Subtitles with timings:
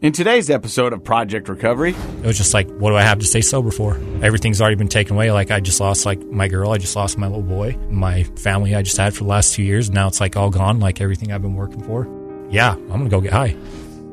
[0.00, 3.24] In today's episode of Project Recovery, it was just like, what do I have to
[3.24, 3.96] stay sober for?
[4.22, 5.32] Everything's already been taken away.
[5.32, 8.76] Like I just lost like my girl, I just lost my little boy, my family
[8.76, 9.90] I just had for the last two years.
[9.90, 12.06] Now it's like all gone, like everything I've been working for.
[12.48, 13.56] Yeah, I'm gonna go get high.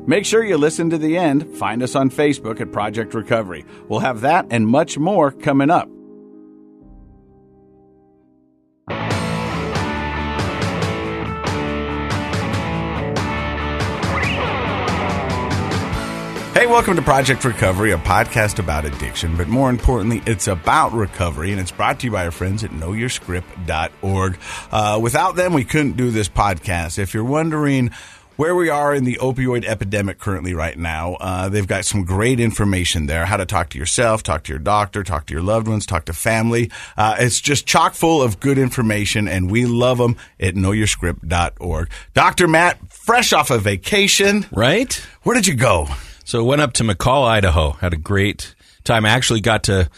[0.08, 1.56] Make sure you listen to the end.
[1.56, 3.64] Find us on Facebook at Project Recovery.
[3.86, 5.88] We'll have that and much more coming up.
[16.56, 21.52] Hey, welcome to Project Recovery, a podcast about addiction, but more importantly, it's about recovery,
[21.52, 24.38] and it's brought to you by our friends at knowyourscript.org.
[24.72, 26.98] Uh, without them, we couldn't do this podcast.
[26.98, 27.90] If you're wondering,
[28.36, 31.16] where we are in the opioid epidemic currently right now.
[31.20, 33.26] Uh, they've got some great information there.
[33.26, 36.06] How to talk to yourself, talk to your doctor, talk to your loved ones, talk
[36.06, 36.70] to family.
[36.96, 41.90] Uh, it's just chock full of good information, and we love them at knowyourscript.org.
[42.14, 42.48] Dr.
[42.48, 44.46] Matt, fresh off a vacation.
[44.50, 44.94] Right?
[45.22, 45.88] Where did you go?
[46.26, 47.70] So I went up to McCall, Idaho.
[47.70, 49.06] Had a great time.
[49.06, 49.88] I actually got to.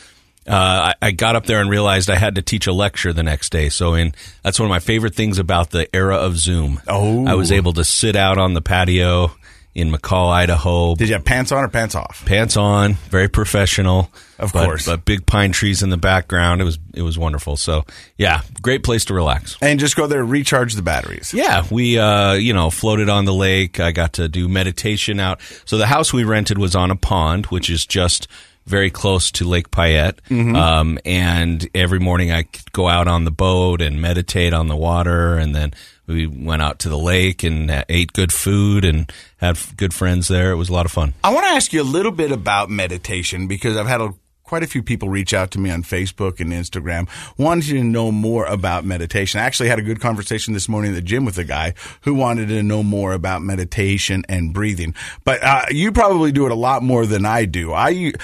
[0.46, 3.22] Uh, I, I, got up there and realized I had to teach a lecture the
[3.22, 3.68] next day.
[3.68, 6.80] So, in that's one of my favorite things about the era of Zoom.
[6.86, 9.32] Oh, I was able to sit out on the patio
[9.78, 10.94] in McCall, Idaho.
[10.96, 12.24] Did you have pants on or pants off?
[12.26, 14.10] Pants on, very professional.
[14.38, 14.86] Of but, course.
[14.86, 16.60] But big pine trees in the background.
[16.60, 17.56] It was it was wonderful.
[17.56, 17.84] So
[18.16, 19.56] yeah, great place to relax.
[19.60, 21.32] And just go there recharge the batteries.
[21.32, 23.80] Yeah, we uh, you know, floated on the lake.
[23.80, 25.40] I got to do meditation out.
[25.64, 28.28] So the house we rented was on a pond, which is just
[28.66, 30.20] very close to Lake Payette.
[30.28, 30.54] Mm-hmm.
[30.54, 34.76] Um, and every morning I could go out on the boat and meditate on the
[34.76, 35.38] water.
[35.38, 35.72] And then
[36.08, 40.50] we went out to the lake and ate good food and had good friends there.
[40.50, 41.14] It was a lot of fun.
[41.22, 44.14] I want to ask you a little bit about meditation because I've had a
[44.48, 48.10] quite a few people reach out to me on Facebook and Instagram wanting to know
[48.10, 49.38] more about meditation.
[49.38, 52.14] I actually had a good conversation this morning at the gym with a guy who
[52.14, 54.94] wanted to know more about meditation and breathing.
[55.22, 57.74] But uh, you probably do it a lot more than I do.
[57.74, 58.14] I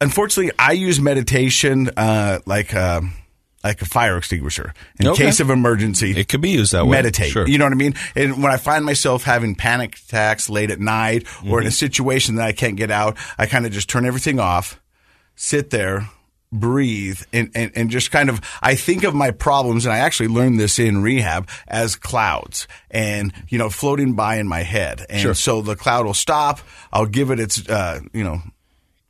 [0.00, 2.74] unfortunately I use meditation uh, like.
[2.74, 3.02] Uh,
[3.62, 5.24] like a fire extinguisher in okay.
[5.24, 6.12] case of emergency.
[6.16, 6.96] It could be used that way.
[6.96, 7.30] Meditate.
[7.30, 7.46] Sure.
[7.46, 7.94] You know what I mean?
[8.14, 11.58] And when I find myself having panic attacks late at night or mm-hmm.
[11.60, 14.80] in a situation that I can't get out, I kind of just turn everything off,
[15.36, 16.08] sit there,
[16.52, 20.28] breathe, and, and, and just kind of, I think of my problems, and I actually
[20.28, 25.06] learned this in rehab as clouds and, you know, floating by in my head.
[25.08, 25.34] And sure.
[25.34, 26.60] so the cloud will stop.
[26.92, 28.42] I'll give it its, uh, you know,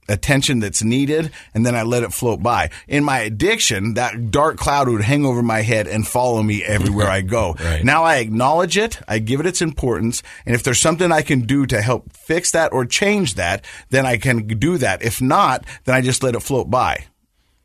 [0.09, 2.71] attention that's needed and then I let it float by.
[2.89, 7.09] In my addiction, that dark cloud would hang over my head and follow me everywhere
[7.09, 7.57] I go.
[7.63, 7.85] Right.
[7.85, 11.43] Now I acknowledge it, I give it its importance, and if there's something I can
[11.43, 15.03] do to help fix that or change that, then I can do that.
[15.03, 17.05] If not, then I just let it float by.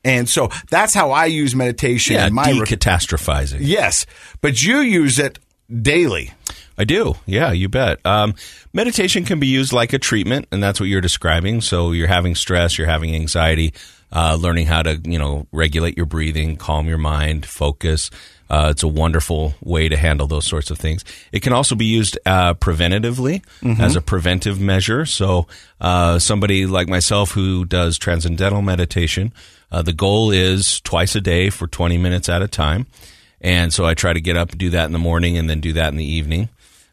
[0.04, 3.60] And so that's how I use meditation yeah, in my decatastrophizing.
[3.62, 4.06] Yes,
[4.40, 6.34] but you use it daily.
[6.78, 7.16] I do.
[7.26, 8.06] Yeah, you bet.
[8.06, 8.36] Um,
[8.74, 11.62] meditation can be used like a treatment, and that's what you're describing.
[11.62, 13.74] So you're having stress, you're having anxiety,
[14.12, 18.12] uh, learning how to, you know, regulate your breathing, calm your mind, focus.
[18.50, 21.04] Uh, it's a wonderful way to handle those sorts of things.
[21.34, 23.82] It can also be used uh, preventatively Mm-hmm.
[23.82, 25.06] as a preventive measure.
[25.06, 25.48] So
[25.82, 29.34] uh, somebody like myself who does transcendental meditation,
[29.72, 32.86] uh, the goal is twice a day for 20 minutes at a time.
[33.42, 35.60] And so I try to get up and do that in the morning and then
[35.60, 36.48] do that in the evening.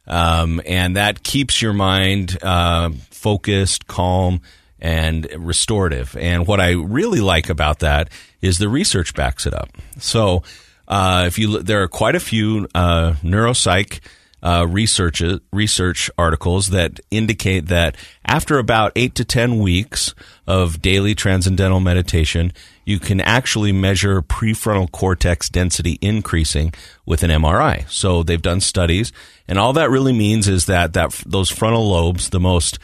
[0.06, 4.40] Um, and that keeps your mind uh, focused, calm,
[4.78, 6.14] and restorative.
[6.16, 8.10] And what I really like about that
[8.42, 9.70] is the research backs it up.
[9.98, 10.42] So
[10.86, 14.00] uh, if you there are quite a few uh, neuropsych
[14.42, 15.22] uh, research
[15.52, 17.96] research articles that indicate that
[18.26, 20.14] after about eight to ten weeks
[20.46, 22.52] of daily transcendental meditation,
[22.84, 26.72] you can actually measure prefrontal cortex density increasing
[27.06, 27.88] with an MRI.
[27.90, 29.12] So they've done studies,
[29.48, 32.78] and all that really means is that that those frontal lobes, the most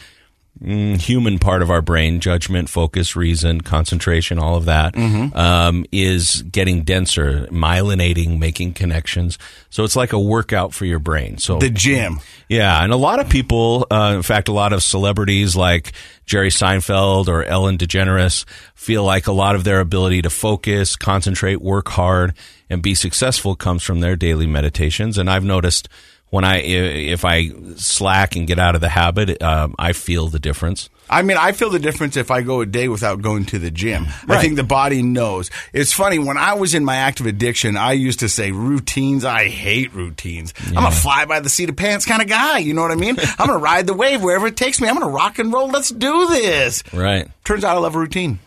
[0.63, 5.37] mm, human part of our brain, judgment, focus, reason, concentration, all of that, Mm-hmm.
[5.37, 9.39] um, is getting denser, myelinating, making connections.
[9.71, 11.39] So it's like a workout for your brain.
[11.39, 12.21] So The gym.
[12.49, 15.93] yeah, and a lot of people, uh, in fact, a lot of celebrities like
[16.27, 18.45] Jerry Seinfeld or Ellen DeGeneres
[18.75, 22.35] feel like a lot of their ability to focus, concentrate, work hard,
[22.69, 25.19] and be successful comes from their daily meditations.
[25.19, 25.89] And I've noticed
[26.31, 30.39] when I, if I slack and get out of the habit, um, I feel the
[30.39, 30.89] difference.
[31.11, 33.71] I mean, I feel the difference if I go a day without going to the
[33.73, 34.07] gym.
[34.29, 35.51] I think the body knows.
[35.73, 39.25] It's funny, when I was in my active addiction, I used to say routines.
[39.25, 40.55] I hate routines.
[40.69, 42.59] I'm a fly by the seat of pants kind of guy.
[42.59, 43.17] You know what I mean?
[43.39, 44.89] I'm going to ride the wave wherever it takes me.
[44.89, 45.69] I'm going to rock and roll.
[45.69, 46.85] Let's do this.
[46.95, 47.29] Right.
[47.43, 48.39] Turns out I love routine.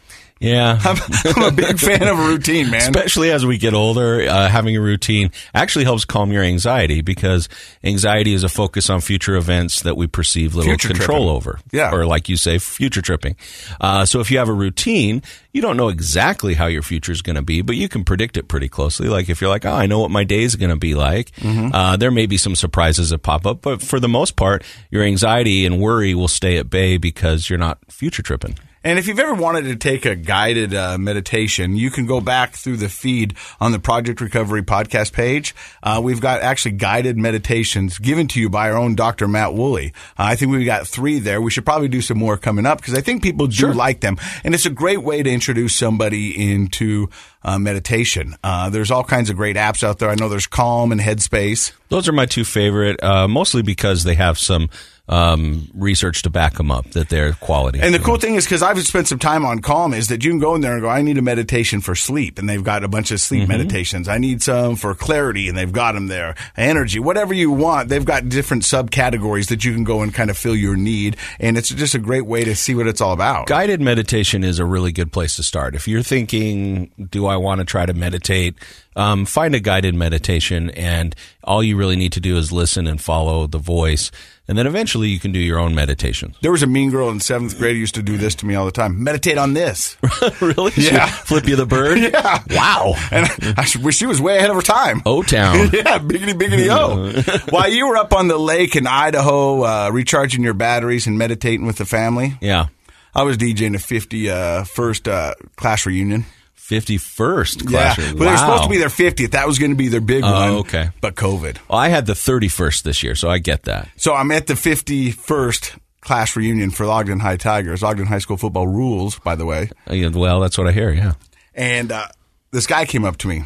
[0.43, 0.77] Yeah.
[0.83, 0.97] I'm,
[1.35, 2.81] I'm a big fan of routine, man.
[2.81, 7.47] Especially as we get older, uh, having a routine actually helps calm your anxiety because
[7.83, 11.29] anxiety is a focus on future events that we perceive little Future control tripping.
[11.35, 11.59] over.
[11.71, 11.91] Yeah.
[11.95, 13.35] Or like you say, future tripping.
[13.81, 15.21] Uh, so if you have a routine,
[15.53, 18.35] you don't know exactly how your future is going to be, but you can predict
[18.37, 19.07] it pretty closely.
[19.07, 21.31] Like if you're like, oh, I know what my day is going to be like,
[21.37, 21.73] Mm-hmm.
[21.73, 25.03] uh, there may be some surprises that pop up, but for the most part, your
[25.03, 28.57] anxiety and worry will stay at bay because you're not future tripping.
[28.85, 32.53] And if you've ever wanted to take a guided uh, meditation, you can go back
[32.53, 35.55] through the feed on the Project Recovery podcast page.
[35.81, 39.25] Uh, we've got actually guided meditations given to you by our own Dr.
[39.29, 39.93] Matt Woolley.
[40.19, 41.41] Uh, I think we've got three there.
[41.41, 44.17] We should probably do some more coming up because I think people do like them.
[44.43, 47.09] And it's a great way to introduce somebody into
[47.41, 48.35] uh, meditation.
[48.43, 50.09] Uh, there's all kinds of great apps out there.
[50.09, 51.71] I know there's Calm and Headspace.
[51.87, 54.69] Those are my two favorite, uh, mostly because they have some
[55.09, 57.81] um, research to back them up that they're quality.
[57.81, 60.31] And the cool thing is, because I've spent some time on Calm, is that you
[60.31, 62.39] can go in there and go, I need a meditation for sleep.
[62.39, 64.07] And they've got a bunch of sleep meditations.
[64.07, 66.35] I need some for clarity, and they've got them there.
[66.55, 67.89] Energy, whatever you want.
[67.89, 71.17] They've got different subcategories that you can go and kind of fill your need.
[71.39, 73.47] And it's just a great way to see what it's all about.
[73.47, 75.75] Guided meditation is a really good place to start.
[75.75, 78.55] If you're thinking, do I want to try to meditate?
[78.95, 83.01] Um, find a guided meditation, and all you really need to do is listen and
[83.01, 84.11] follow the voice.
[84.47, 86.35] And then eventually you can do your own meditations.
[86.41, 88.55] There was a mean girl in seventh grade who used to do this to me
[88.55, 89.01] all the time.
[89.01, 89.95] Meditate on this.
[90.41, 90.73] really?
[90.75, 91.05] Yeah.
[91.07, 91.97] Flip you the bird?
[92.13, 92.43] yeah.
[92.49, 92.95] Wow.
[93.09, 93.25] And
[93.57, 95.01] I wish she was way ahead of her time.
[95.05, 95.55] O Town.
[95.73, 97.21] yeah, biggity biggity o.
[97.51, 101.65] While you were up on the lake in Idaho, uh, recharging your batteries and meditating
[101.65, 102.67] with the family, Yeah.
[103.15, 106.25] I was DJing a 50 uh, first uh, class reunion.
[106.69, 107.97] 51st Yeah, class.
[107.97, 109.31] well, they were supposed to be their 50th.
[109.31, 110.49] That was going to be their big Oh, one.
[110.61, 110.89] okay.
[111.01, 111.57] but COVID.
[111.69, 113.89] Well, I had the 31st this year, so I get that.
[113.97, 117.83] So I'm at the 51st class reunion for the Ogden High Tigers.
[117.83, 119.69] Ogden High School football rules, by the way.
[119.89, 121.13] Uh, yeah, Well, that's what I hear, yeah.
[121.53, 122.07] And uh,
[122.51, 123.43] this guy came up to me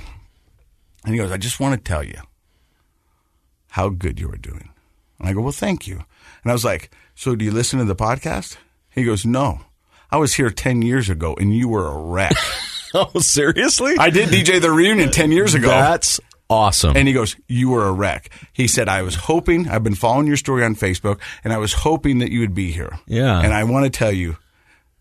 [1.03, 2.19] and he goes, I just want to tell you
[3.69, 4.69] how good you are doing.
[5.19, 5.95] And I go, Well, thank you.
[6.43, 8.57] And I was like, So do you listen to the podcast?
[8.89, 9.61] He goes, No.
[10.09, 12.35] I was here 10 years ago and you were a wreck.
[12.93, 13.95] Oh, seriously?
[13.99, 15.67] I did DJ the reunion 10 years ago.
[15.67, 16.19] That's
[16.49, 16.95] awesome.
[16.95, 18.29] And he goes, You were a wreck.
[18.53, 21.73] He said, I was hoping, I've been following your story on Facebook, and I was
[21.73, 22.97] hoping that you would be here.
[23.05, 23.39] Yeah.
[23.41, 24.37] And I want to tell you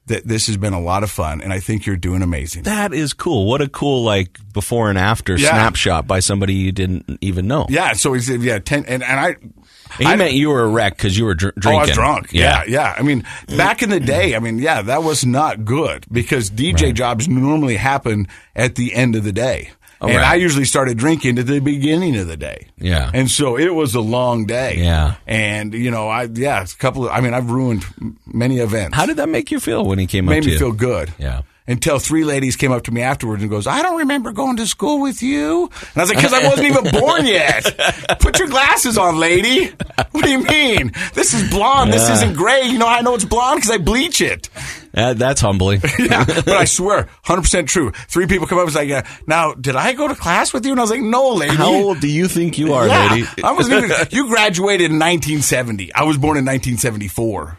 [0.07, 2.63] that this has been a lot of fun, and I think you're doing amazing.
[2.63, 3.47] That is cool.
[3.47, 5.51] What a cool like before and after Yeah.
[5.51, 7.67] snapshot by somebody you didn't even know.
[7.69, 7.93] yeah.
[7.95, 9.29] So he said, Yeah, 10, and, and I.
[9.31, 9.55] And
[9.99, 11.71] he I- meant you were a wreck because you were dr- Oh.
[11.71, 12.29] I was drunk.
[12.33, 12.65] Yeah.
[12.69, 13.25] yeah, I mean,
[13.57, 17.77] back in the day, I mean, yeah, that was not good because DJ jobs normally
[17.77, 19.71] happen at the end of the day.
[20.01, 20.27] Oh, and right.
[20.27, 22.69] I usually started drinking at the beginning of the day.
[22.79, 23.11] Yeah.
[23.15, 24.77] And so it was a long day.
[24.79, 25.15] Yeah.
[25.27, 27.85] And, you know, I, yeah, it's a couple of, I mean, I've ruined
[28.27, 28.95] many events.
[28.95, 30.59] How did that make you feel when he came up Made me you?
[30.59, 31.15] feel good.
[31.19, 31.43] Yeah.
[31.69, 34.69] Until three ladies came up to me afterwards and goes, I don't remember going to
[34.69, 35.65] school with you.
[35.65, 37.65] And I was like, because I wasn't even born yet.
[38.21, 39.73] Put your glasses on, lady.
[40.13, 40.93] What do you mean?
[41.15, 41.93] This is blonde.
[41.93, 42.67] This isn't gray.
[42.67, 43.63] You know I know it's blonde?
[43.63, 44.49] Because I bleach it.
[44.97, 45.83] Uh, that's humbling.
[45.99, 47.91] Yeah, but I swear, 100% true.
[47.91, 50.71] Three people come up and say, yeah, now, did I go to class with you?
[50.73, 51.55] And I was like, no, lady.
[51.57, 53.29] How old do you think you are, yeah, lady?
[53.43, 55.93] I wasn't even, you graduated in 1970.
[55.95, 57.59] I was born in 1974.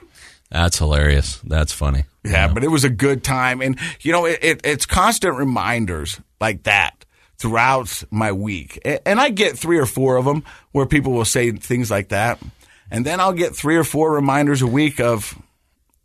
[0.50, 1.39] That's hilarious.
[1.44, 2.06] That's funny.
[2.24, 6.20] Yeah, but it was a good time, and you know, it, it, it's constant reminders
[6.41, 7.06] like that
[7.38, 11.51] throughout my week, and I get three or four of them where people will say
[11.51, 12.39] things like that,
[12.91, 15.38] and then I'll get three or four reminders a week of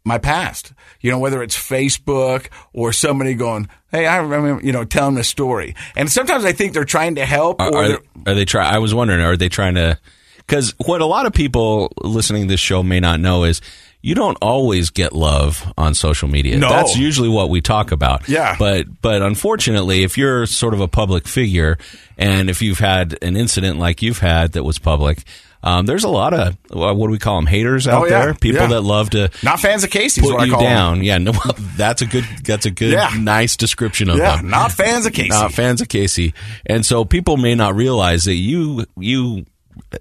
[0.04, 0.72] my past.
[1.00, 5.24] You know, whether it's Facebook or somebody going, "Hey, I remember," you know, telling the
[5.24, 8.68] story, and sometimes I think they're trying to help, Are, or are, are they try?
[8.68, 9.98] I was wondering, are they trying to?
[10.38, 13.60] Because what a lot of people listening to this show may not know is
[14.02, 16.58] you don't always get love on social media.
[16.58, 16.68] No.
[16.68, 18.28] That's usually what we talk about.
[18.28, 18.56] Yeah.
[18.58, 21.78] But but unfortunately, if you're sort of a public figure,
[22.18, 25.22] and if you've had an incident like you've had that was public.
[25.64, 28.24] Um, there's a lot of what do we call them haters out Oh, yeah.
[28.24, 28.66] there, people Yeah.
[28.68, 30.24] that love to Not fans of Casey's.
[30.24, 31.02] put what I you down.
[31.04, 31.32] Yeah, no,
[31.76, 33.10] that's a good that's a good Yeah.
[33.18, 34.48] nice description of Yeah, them.
[34.50, 35.28] not fans of Casey.
[35.28, 36.34] Not fans of Casey,
[36.66, 39.44] and so people may not realize that you you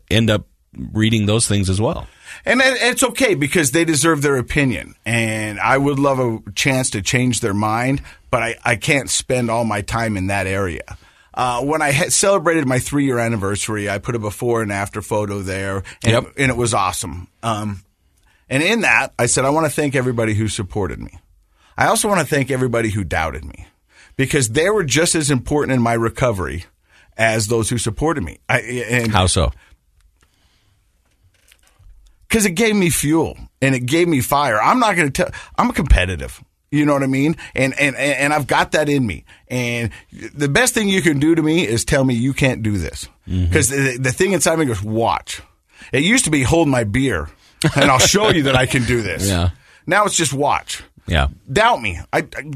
[0.10, 0.46] end up
[0.94, 2.08] reading those things as well.
[2.46, 4.96] And it's okay because they deserve their opinion.
[5.06, 8.02] And I would love a chance to change their mind,
[8.32, 10.98] but I, I can't spend all my time in that area.
[11.34, 15.02] Uh, when I had celebrated my three year anniversary, I put a before and after
[15.02, 16.34] photo there, and, Yep.
[16.38, 17.28] and it was awesome.
[17.42, 17.84] Um,
[18.50, 21.12] and in that, I said, I want to thank everybody who supported me.
[21.78, 23.66] I also want to thank everybody who doubted me
[24.18, 26.66] because they were just as important in my recovery
[27.18, 28.40] as those who supported me.
[28.50, 29.52] I, and How so?
[32.28, 34.62] because it gave me fuel and it gave me fire.
[34.62, 35.32] I'm not going to tell.
[35.58, 36.42] I'm competitive.
[36.72, 37.36] You know what I mean?
[37.54, 39.26] And, and and I've got that in me.
[39.50, 39.92] And
[40.34, 43.10] the best thing you can do to me is tell me you can't do this.
[43.28, 43.46] Mm-hmm.
[43.46, 45.42] Because the, the thing inside me goes, watch.
[45.92, 47.30] It used to be hold my beer,
[47.76, 49.30] and I'll show you that I can do this.
[49.32, 49.50] Yeah.
[49.88, 50.84] Now it's just watch.
[51.08, 51.28] Yeah.
[51.52, 52.00] Doubt me.
[52.14, 52.52] I, I,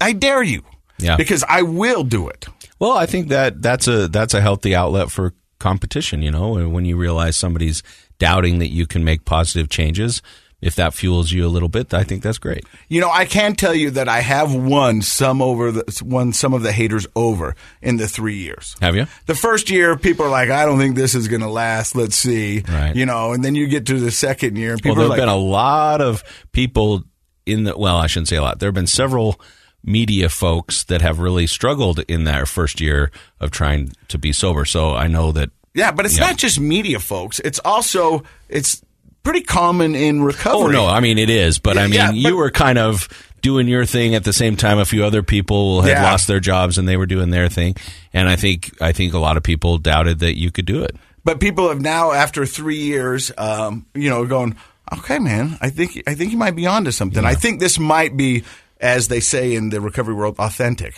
[0.00, 0.62] I dare you.
[0.98, 1.16] Yeah.
[1.16, 2.46] Because I will do it.
[2.78, 6.22] Well, I think that that's a that's a healthy outlet for competition.
[6.22, 7.82] You know, when you realize somebody's
[8.18, 10.22] doubting that you can make positive changes,
[10.60, 12.64] if that fuels you a little bit, I think that's great.
[12.88, 16.54] You know, I can tell you that I have won some over the won some
[16.54, 18.74] of the haters over in the three years.
[18.80, 19.06] Have you?
[19.26, 21.94] The first year, people are like, "I don't think this is going to last.
[21.94, 22.96] Let's see." Right.
[22.96, 25.10] You know, and then you get to the second year, and Well, people there have
[25.10, 27.04] like, been a lot of people
[27.44, 27.76] in the.
[27.76, 28.58] Well, I shouldn't say a lot.
[28.58, 29.40] There have been several
[29.84, 33.10] media folks that have really struggled in their first year
[33.40, 34.64] of trying to be sober.
[34.64, 35.50] So I know that.
[35.74, 36.28] "Yeah," but it's Yeah.
[36.28, 37.38] not just media, folks.
[37.40, 38.82] It's also it's
[39.26, 40.60] pretty common in recovery.
[40.62, 43.08] Oh no, I mean it is, but I mean Yeah, you were kind of
[43.42, 44.78] doing your thing at the same time.
[44.78, 46.02] A few other people had Yeah.
[46.04, 47.74] lost their jobs and they were doing their thing,
[48.14, 50.94] and I think I think a lot of people doubted that you could do it.
[51.24, 54.54] But people have now, after three years, um, you know, going,
[54.96, 57.24] okay, man, I think I think you might be onto something.
[57.24, 58.44] I think this might be,
[58.80, 60.94] as they say in the recovery world, authentic.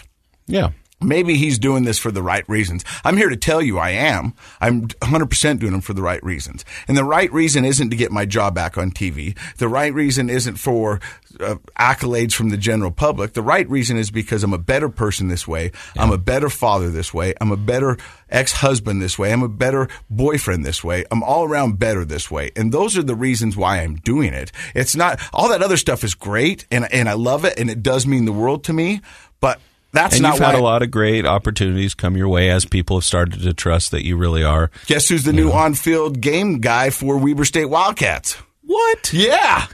[0.46, 0.70] Yeah.
[1.00, 2.84] Maybe he's doing this for the right reasons.
[3.04, 4.34] I'm here to tell you I am.
[4.60, 6.64] I'm 100% doing them for the right reasons.
[6.88, 9.38] And the right reason isn't to get my job back on TV.
[9.58, 11.00] The right reason isn't for
[11.38, 13.34] uh, accolades from the general public.
[13.34, 15.70] The right reason is because I'm a better person this way.
[15.96, 17.32] I'm a better father this way.
[17.40, 17.96] I'm a better
[18.28, 19.32] ex-husband this way.
[19.32, 21.04] I'm a better boyfriend this way.
[21.12, 22.50] I'm all around better this way.
[22.56, 24.50] And those are the reasons why I'm doing it.
[24.74, 27.82] It's not all that other stuff is great and and I love it and it
[27.82, 29.00] does mean the world to me,
[29.40, 29.60] but
[29.92, 32.96] that's and not you've had a lot of great opportunities come your way as people
[32.96, 34.70] have started to trust that you really are.
[34.86, 38.34] Guess who's the new on-field game guy for Weber State Wildcats?
[38.64, 39.12] What?
[39.12, 39.66] Yeah,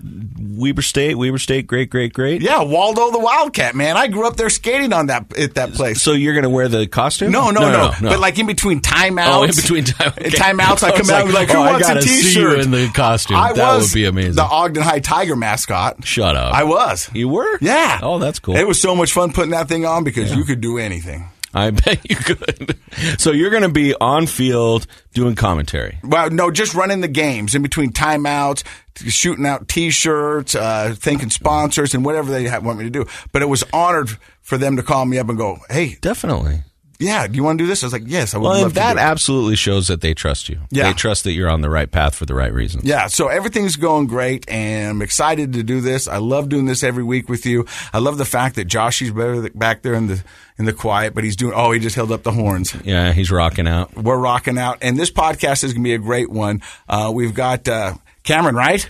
[0.00, 2.40] Weber State, Weber State, great, great, great.
[2.40, 3.96] yeah, Waldo the Wildcat, man.
[3.96, 6.00] I grew up there skating on that at that place.
[6.00, 7.32] So you're going to wear the costume?
[7.32, 10.30] no, no, no, But like in between timeouts, Oh, in between time, okay.
[10.30, 12.88] timeouts, I I come out like, like, oh, who oh, wants a T-shirt in the
[12.94, 13.36] costume.
[13.36, 14.34] I That would be amazing.
[14.36, 16.06] The Ogden High Tiger mascot.
[16.06, 16.54] Shut up.
[16.54, 17.10] I was.
[17.12, 17.58] You were?
[17.60, 17.98] Yeah.
[18.02, 18.56] Oh, that's cool.
[18.56, 21.28] It was so much fun putting that thing on because you could do anything.
[21.54, 22.78] I bet you could.
[23.18, 25.98] So you're going to be on field doing commentary.
[26.04, 28.64] Well, no, just running the games in between timeouts,
[28.96, 33.06] shooting out T-shirts, uh, thanking sponsors, and whatever they want me to do.
[33.32, 34.10] But it was honored
[34.42, 36.62] for them to call me up and go, "Hey, Definitely.
[36.98, 38.62] Yeah, do you want to do this?" I was like, "Yes, I would Well, love
[38.64, 40.58] and to." that absolutely shows that they trust you.
[40.70, 40.84] Yeah.
[40.84, 42.84] They trust that you're on the right path for the right reasons.
[42.84, 46.08] yeah, so everything's going great, and I'm excited to do this.
[46.08, 47.66] I love doing this every week with you.
[47.92, 50.22] I love the fact that Josh is better back there in the
[50.58, 51.52] in the quiet, but he's doing.
[51.54, 52.74] Oh, he just held up the horns.
[52.84, 53.96] Yeah, he's rocking out.
[53.96, 56.62] We're rocking out, and this podcast is going to be a great one.
[56.88, 58.88] Uh, we've got uh, Cameron, right?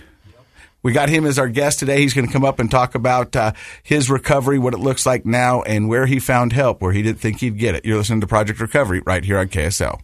[0.89, 2.01] We got him as our guest today.
[2.01, 3.51] He's going to come up and talk about uh,
[3.83, 7.19] his recovery, what it looks like now, and where he found help where he didn't
[7.19, 7.85] think he'd get it.
[7.85, 10.01] You're listening to Project Recovery right here on KSL.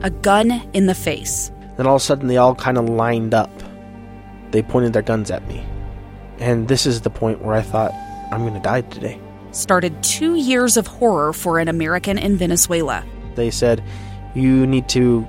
[0.00, 1.52] A gun in the face.
[1.76, 3.50] Then all of a sudden, they all kind of lined up.
[4.52, 5.62] They pointed their guns at me.
[6.38, 7.92] And this is the point where I thought,
[8.32, 9.20] I'm going to die today.
[9.50, 13.04] Started two years of horror for an American in Venezuela.
[13.34, 13.84] They said,
[14.34, 15.28] You need to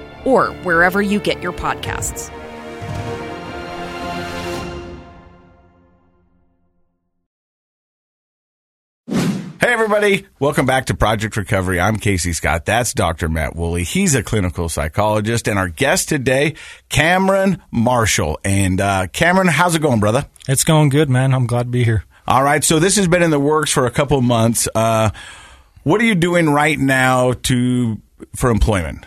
[0.25, 2.29] or wherever you get your podcasts.
[9.59, 9.91] Hey, everybody.
[9.91, 10.27] everybody.
[10.39, 11.79] Welcome back to Project Recovery.
[11.79, 12.65] I'm Casey Scott.
[12.65, 13.29] That's Dr.
[13.29, 13.83] Matt Woolley.
[13.83, 15.47] He's a clinical psychologist.
[15.47, 16.55] And our guest today,
[16.89, 18.39] Cameron Marshall.
[18.43, 20.25] And uh, Cameron, how's it going, brother?
[20.47, 21.33] It's going good, man.
[21.33, 22.05] I'm glad to be here.
[22.27, 22.63] All right.
[22.63, 24.67] So this has been in the works for a couple of months.
[24.73, 25.11] Uh,
[25.83, 28.01] what are you doing right now to
[28.35, 29.05] for employment?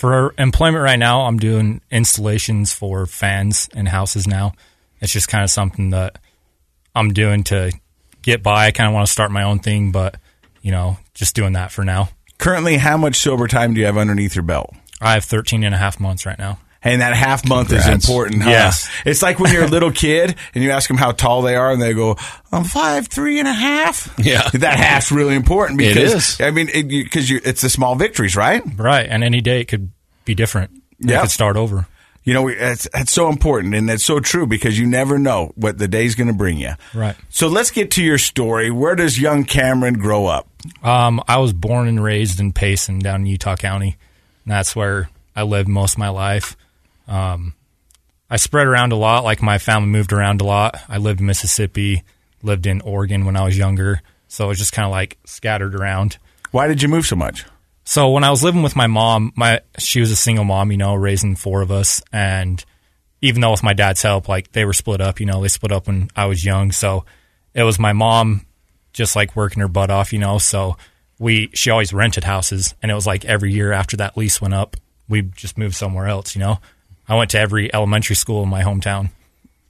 [0.00, 4.54] For employment right now, I'm doing installations for fans in houses now.
[4.98, 6.16] It's just kind of something that
[6.94, 7.70] I'm doing to
[8.22, 8.68] get by.
[8.68, 10.16] I kind of want to start my own thing, but
[10.62, 12.08] you know, just doing that for now.
[12.38, 14.74] Currently, how much sober time do you have underneath your belt?
[15.02, 16.58] I have 13 and a half months right now.
[16.82, 17.88] And that half month Congrats.
[18.04, 18.42] is important.
[18.42, 18.50] Huh?
[18.50, 18.88] Yes.
[19.04, 21.70] It's like when you're a little kid and you ask them how tall they are
[21.72, 22.16] and they go,
[22.50, 24.14] I'm five, three and a half.
[24.18, 24.48] Yeah.
[24.54, 26.40] That half's really important It because, is.
[26.40, 28.62] I mean, because you, it's the small victories, right?
[28.76, 29.06] Right.
[29.08, 29.90] And any day it could
[30.24, 30.70] be different.
[31.00, 31.18] Yeah.
[31.18, 31.86] It could start over.
[32.24, 35.78] You know, it's, it's so important and it's so true because you never know what
[35.78, 36.72] the day's going to bring you.
[36.94, 37.16] Right.
[37.28, 38.70] So let's get to your story.
[38.70, 40.46] Where does young Cameron grow up?
[40.82, 43.96] Um, I was born and raised in Payson down in Utah County.
[44.44, 46.56] And that's where I lived most of my life.
[47.08, 47.54] Um,
[48.28, 49.24] I spread around a lot.
[49.24, 50.76] Like my family moved around a lot.
[50.88, 52.04] I lived in Mississippi,
[52.42, 54.02] lived in Oregon when I was younger.
[54.28, 56.18] So it was just kind of like scattered around.
[56.52, 57.44] Why did you move so much?
[57.84, 60.78] So when I was living with my mom, my she was a single mom, you
[60.78, 62.64] know, raising four of us, and
[63.20, 65.72] even though with my dad's help, like they were split up, you know, they split
[65.72, 66.70] up when I was young.
[66.70, 67.04] So
[67.52, 68.46] it was my mom
[68.92, 70.38] just like working her butt off, you know.
[70.38, 70.76] So
[71.18, 74.54] we she always rented houses, and it was like every year after that lease went
[74.54, 74.76] up,
[75.08, 76.60] we just moved somewhere else, you know.
[77.10, 79.10] I went to every elementary school in my hometown,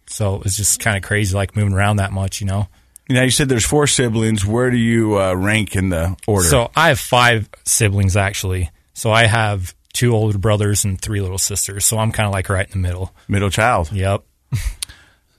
[0.06, 2.68] so it was just kind of crazy, like moving around that much, you know.
[3.08, 4.46] Now you said there's four siblings.
[4.46, 6.46] Where do you uh, rank in the order?
[6.46, 8.70] So I have five siblings actually.
[8.92, 11.86] So I have two older brothers and three little sisters.
[11.86, 13.12] So I'm kind of like right in the middle.
[13.26, 13.90] middle child.
[13.90, 14.22] Yep.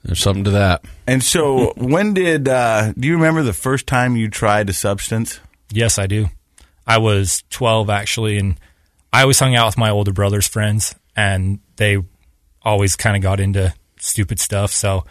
[0.04, 0.84] There's something to that.
[1.08, 5.40] And so when did uh, do you remember the first time you tried a substance?
[5.72, 6.28] Yes, I do.
[6.86, 8.60] I was 12 actually, and
[9.14, 11.98] I always hung out with my older brother's friends, and they
[12.62, 14.72] always kind of got into stupid stuff.
[14.72, 15.06] So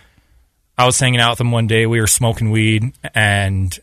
[0.78, 1.86] I was hanging out with them one day.
[1.86, 3.78] We were smoking weed, and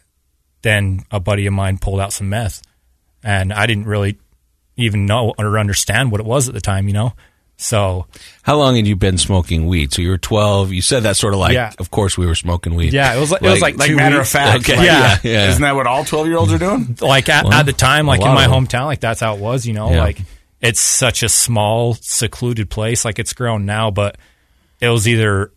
[0.61, 2.61] then a buddy of mine pulled out some meth,
[3.23, 4.17] and I didn't really
[4.77, 7.13] even know or understand what it was at the time, you know.
[7.59, 8.05] So
[8.43, 9.91] How long had you been smoking weed?
[9.91, 10.71] So you were 12.
[10.73, 11.73] You said that sort of like, Yeah.
[11.79, 12.93] of course we were smoking weed.
[12.93, 14.35] yeah, it was like, it was like Like matter weeks.
[14.35, 14.77] of fact, Okay.
[14.77, 15.17] like, Yeah.
[15.23, 15.49] Yeah.
[15.49, 16.95] Isn't that what all twelve year olds are doing?
[17.01, 19.65] like at, Well, at the time, like in my hometown, like that's how it was,
[19.65, 20.01] you know, Yeah.
[20.01, 20.19] like
[20.61, 23.05] it's such a small, secluded place.
[23.05, 24.17] Like it's grown now, but
[24.79, 25.51] it was either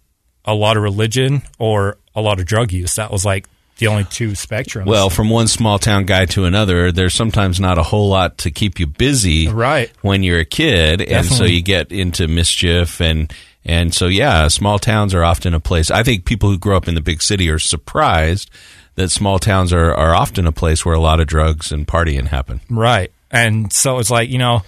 [0.44, 2.96] a lot of religion or a lot of drug use.
[2.96, 3.46] That was like
[3.78, 4.86] the only two spectrums.
[4.86, 8.50] Well, from one small town guy to another, there's sometimes not a whole lot to
[8.50, 9.90] keep you busy Right.
[10.02, 13.32] when you're a kid, and so you get into mischief and
[13.64, 15.90] and so yeah, small towns are often a place.
[15.90, 18.50] I think people who grow up in the big city are surprised
[18.96, 22.26] that small towns are, are often a place where a lot of drugs and partying
[22.28, 22.60] happen.
[22.68, 23.12] right.
[23.30, 24.62] And so it's like, you know,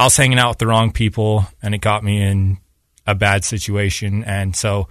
[0.00, 2.58] I was hanging out with the wrong people and it got me in
[3.06, 4.24] a bad situation.
[4.24, 4.88] And so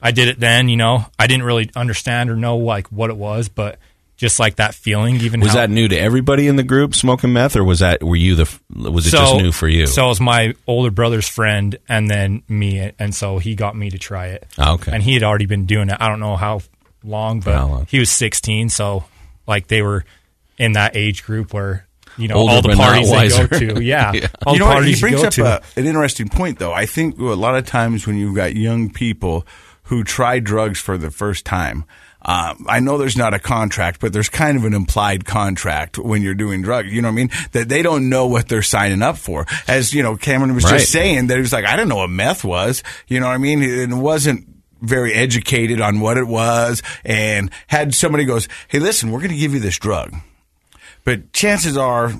[0.00, 3.16] I did it then, you know, I didn't really understand or know like what it
[3.16, 3.78] was, but
[4.16, 7.32] just like that feeling, even Was how- that new to everybody in the group smoking
[7.32, 9.86] meth, or was that were you the was it just new for you?
[9.86, 13.90] So it was my older brother's friend and then me, and so he got me
[13.90, 14.46] to try it.
[14.58, 14.92] Oh, okay.
[14.92, 15.98] And he had already been doing it.
[16.00, 16.62] I don't know how
[17.04, 17.86] long, but How long?
[17.88, 19.04] he was 16, so
[19.46, 20.04] like they were
[20.56, 21.86] in that age group where
[22.18, 23.82] you know Older all the parties they go to.
[23.82, 24.28] Yeah, Yeah.
[24.46, 24.86] all you the know what?
[24.86, 25.44] He brings you go up to.
[25.46, 26.72] a, an interesting point, though.
[26.72, 29.46] I think a lot of times when you've got young people
[29.84, 31.84] who try drugs for the first time,
[32.22, 36.20] um, I know there's not a contract, but there's kind of an implied contract when
[36.20, 36.92] you're doing drugs.
[36.92, 37.30] You know what I mean?
[37.52, 39.46] That they don't know what they're signing up for.
[39.68, 40.78] As you know, Cameron was Right.
[40.80, 42.82] just saying that he was like, I didn't know what meth was.
[43.06, 43.62] You know what I mean?
[43.62, 44.46] It wasn't
[44.82, 49.36] very educated on what it was, and had somebody goes, "Hey, listen, we're going to
[49.36, 50.14] give you this drug."
[51.04, 52.12] But chances are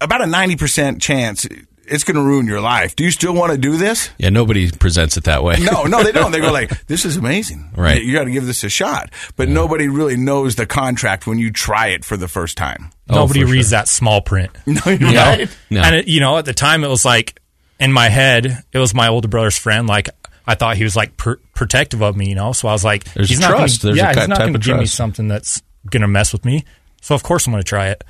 [0.00, 1.46] about a 90% chance
[1.90, 2.94] it's going to ruin your life.
[2.96, 4.10] Do you still want to do this?
[4.18, 5.56] yeah, nobody presents it that way.
[5.58, 6.32] No, no, they don't.
[6.32, 7.70] They go like, "This is amazing.
[7.74, 8.02] Right.
[8.02, 11.50] You, got to give this a shot." But nobody really knows the contract when you
[11.50, 12.90] try it for the first time.
[13.08, 14.50] Oh, nobody Oh, for reads that small print.
[14.66, 15.14] No, you're you know?
[15.14, 15.56] right.
[15.70, 15.80] No.
[15.80, 17.40] And it, you know, at the time, it was like
[17.80, 19.88] in my head, it was my older brother's friend.
[19.88, 20.10] Like
[20.46, 22.52] I thought he was like pr- protective of me, you know.
[22.52, 23.52] So I was like, There's he's not.
[23.52, 26.08] Gonna, There's yeah, ki- he's not going to of give me something that's going to
[26.08, 26.64] mess with me.
[27.00, 28.04] So of course I'm going to try it.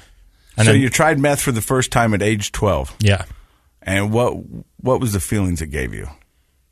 [0.59, 2.97] And so then, you tried meth for the first time at age 12.
[3.01, 3.25] yeah,
[3.83, 4.35] And what
[4.81, 6.09] what was the feelings it gave you?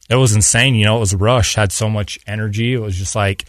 [0.09, 0.75] it was insane.
[0.77, 1.55] You know, it was a rush.
[1.57, 2.73] Had so much energy.
[2.75, 3.45] It was just like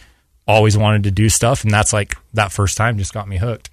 [0.46, 3.70] always wanted to do stuff, and that's like that first time just got me hooked.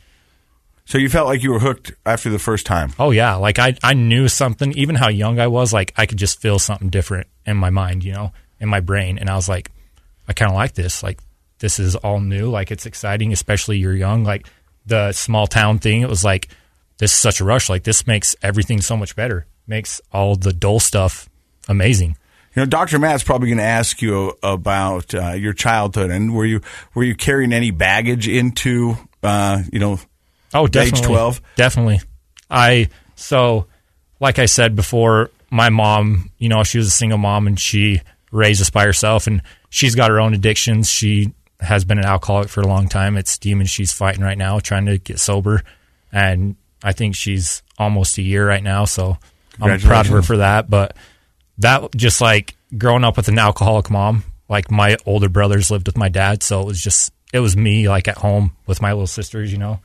[0.88, 2.94] So you felt like you were hooked after the first time.
[3.00, 4.72] Oh yeah, like I I knew something.
[4.74, 8.04] Even how young I was, like I could just feel something different in my mind,
[8.04, 9.72] you know, in my brain, and I was like,
[10.28, 11.02] I kind of like this.
[11.02, 11.20] Like
[11.58, 12.52] this is all new.
[12.52, 14.24] Like it's exciting, especially you're young.
[14.24, 14.46] Like
[14.86, 16.02] the small town thing.
[16.02, 16.50] It was like
[16.98, 17.70] this is such a rush.
[17.70, 19.46] Like this makes everything so much better.
[19.68, 21.30] Makes all the dull stuff
[21.68, 22.18] amazing.
[22.56, 26.46] You know, Doctor Matt's probably going to ask you about uh, your childhood, and were
[26.46, 26.62] you
[26.94, 30.00] were you carrying any baggage into uh, you know?
[30.54, 31.00] Oh, definitely.
[31.00, 32.00] Age twelve, definitely.
[32.50, 33.68] I so,
[34.20, 38.02] like I said before, my mom, you know, she was a single mom and she
[38.32, 40.90] raised us by herself, and she's got her own addictions.
[40.90, 41.34] She
[41.66, 43.18] has been an alcoholic for a long time.
[43.18, 45.64] It's demons she's fighting right now, trying to get sober,
[46.12, 48.86] and I think she's almost a year right now.
[48.86, 49.18] So
[49.60, 50.70] I'm proud of her for that.
[50.70, 50.96] But
[51.60, 55.98] that just like growing up with an alcoholic mom, like my older brothers lived with
[55.98, 59.08] my dad, so it was just it was me like at home with my little
[59.08, 59.80] sisters, you know.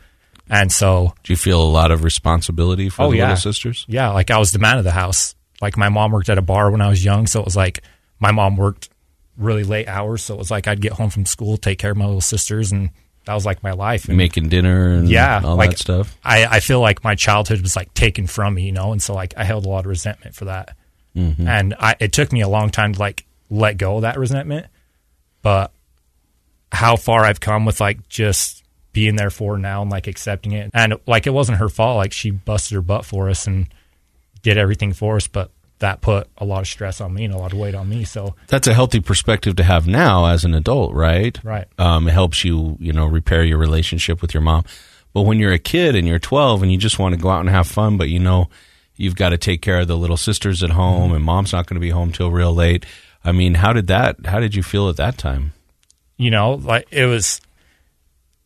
[0.49, 3.25] And so, do you feel a lot of responsibility for oh, the yeah.
[3.25, 3.85] little sisters?
[3.89, 5.37] Yeah, like I was the man of the house.
[5.63, 7.83] Like my mom worked at a bar when I was young, so it was like
[8.19, 8.89] my mom worked
[9.37, 11.97] really late hours, so it was like I'd get home from school, take care of
[11.97, 12.91] my little sisters, and
[13.27, 14.09] that was like my life.
[14.09, 16.17] And Making dinner and yeah, all like that stuff.
[16.25, 19.15] I, I feel like my childhood was like taken from me, you know, and so
[19.15, 20.77] like I held a lot of resentment for that,
[21.17, 21.47] Mhm.
[21.49, 24.67] and I, it took me a long time to like let go of that resentment,
[25.43, 25.73] but
[26.73, 28.63] how far I've come with like just
[28.93, 32.13] being there for now and like accepting it, and like it wasn't her fault, like
[32.13, 33.67] she busted her butt for us and
[34.43, 37.39] did everything for us, but that put a lot of stress on me and a
[37.39, 40.55] lot of weight on me, so That's a healthy perspective to have now as an
[40.55, 41.39] adult, right?
[41.43, 41.67] Right.
[41.79, 44.65] Um, it helps you, you know, repair your relationship with your mom.
[45.13, 47.41] But when you're a kid and you're 12 and you just want to go out
[47.41, 48.49] and have fun, but you know
[48.95, 51.75] you've got to take care of the little sisters at home and mom's not going
[51.75, 52.87] to be home till real late.
[53.25, 54.27] I mean, how did that?
[54.27, 55.53] How did you feel at that time?
[56.21, 57.41] you know, like it was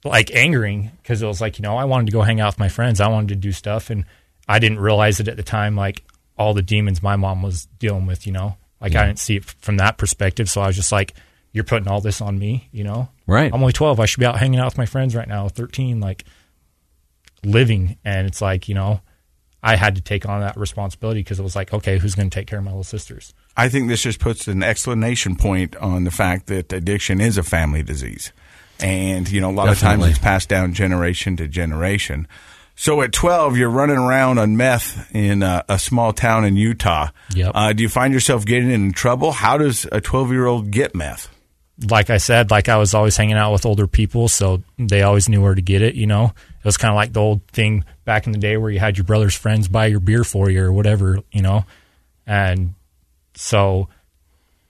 [0.04, 2.58] like angering because it was like, you know, I wanted to go hang out with
[2.60, 3.00] my friends.
[3.00, 3.90] I wanted to do stuff.
[3.90, 4.04] And
[4.46, 6.04] I didn't realize it at the time, like
[6.36, 9.44] all the demons my mom was dealing with, you know, like I didn't see it
[9.44, 10.50] from that perspective.
[10.50, 11.14] So I was just like,
[11.52, 13.08] you're putting all this on me, you know?
[13.26, 13.52] Right.
[13.52, 14.00] I'm only 12.
[14.00, 16.24] I should be out hanging out with my friends right now, 13, like
[17.44, 17.96] living.
[18.04, 19.00] And it's like, you know,
[19.62, 22.34] I had to take on that responsibility because it was like, okay, who's going to
[22.34, 23.32] take care of my little sisters?
[23.56, 27.44] I think this just puts an explanation point on the fact that addiction is a
[27.44, 28.32] family disease.
[28.80, 32.26] And, you know, a lot of times it's passed down generation to generation.
[32.76, 37.08] So at 12, you're running around on meth in a, a small town in Utah.
[37.34, 37.52] Yep.
[37.54, 39.32] Uh, do you find yourself getting in trouble?
[39.32, 41.28] How does a 12 year old get meth?
[41.90, 45.28] like I said, like I was always hanging out with older people, so they always
[45.28, 45.94] knew where to get it.
[45.94, 48.70] You know, it was kind of like the old thing back in the day where
[48.70, 51.18] you had your brother's friends buy your beer for you or whatever.
[51.32, 51.64] You know,
[52.26, 52.74] and
[53.34, 53.88] so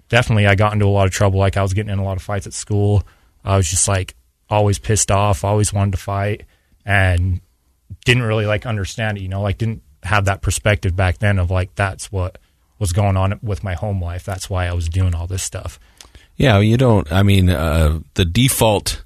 [0.08, 1.38] definitely I got into a lot of trouble.
[1.38, 3.04] Like I was getting in a lot of fights at school.
[3.44, 4.14] I was just like
[4.48, 6.44] always pissed off, always wanted to fight,
[6.86, 7.40] and
[8.04, 9.22] didn't really like understand it.
[9.22, 12.38] You know, like didn't have that perspective back then of like that's what
[12.78, 14.24] was going on with my home life.
[14.24, 15.78] That's why I was doing all this stuff.
[16.36, 17.10] Yeah, you don't.
[17.12, 19.04] I mean, uh, the default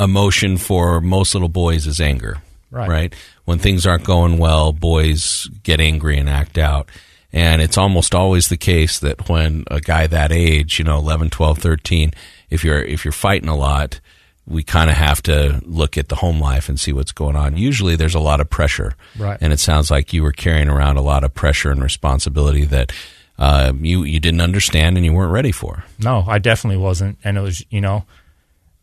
[0.00, 2.38] emotion for most little boys is anger.
[2.70, 3.14] Right.
[3.44, 6.90] When things aren't going well, boys get angry and act out.
[7.32, 11.30] And it's almost always the case that when a guy that age, you know, 11,
[11.30, 12.12] 12, 13,
[12.50, 14.00] if you're if you're fighting a lot,
[14.46, 17.56] we kind of have to look at the home life and see what's going on.
[17.56, 18.94] Usually there's a lot of pressure.
[19.18, 19.38] Right.
[19.40, 22.92] And it sounds like you were carrying around a lot of pressure and responsibility that
[23.38, 25.84] uh, you you didn't understand and you weren't ready for.
[25.98, 27.18] No, I definitely wasn't.
[27.24, 28.04] And it was, you know,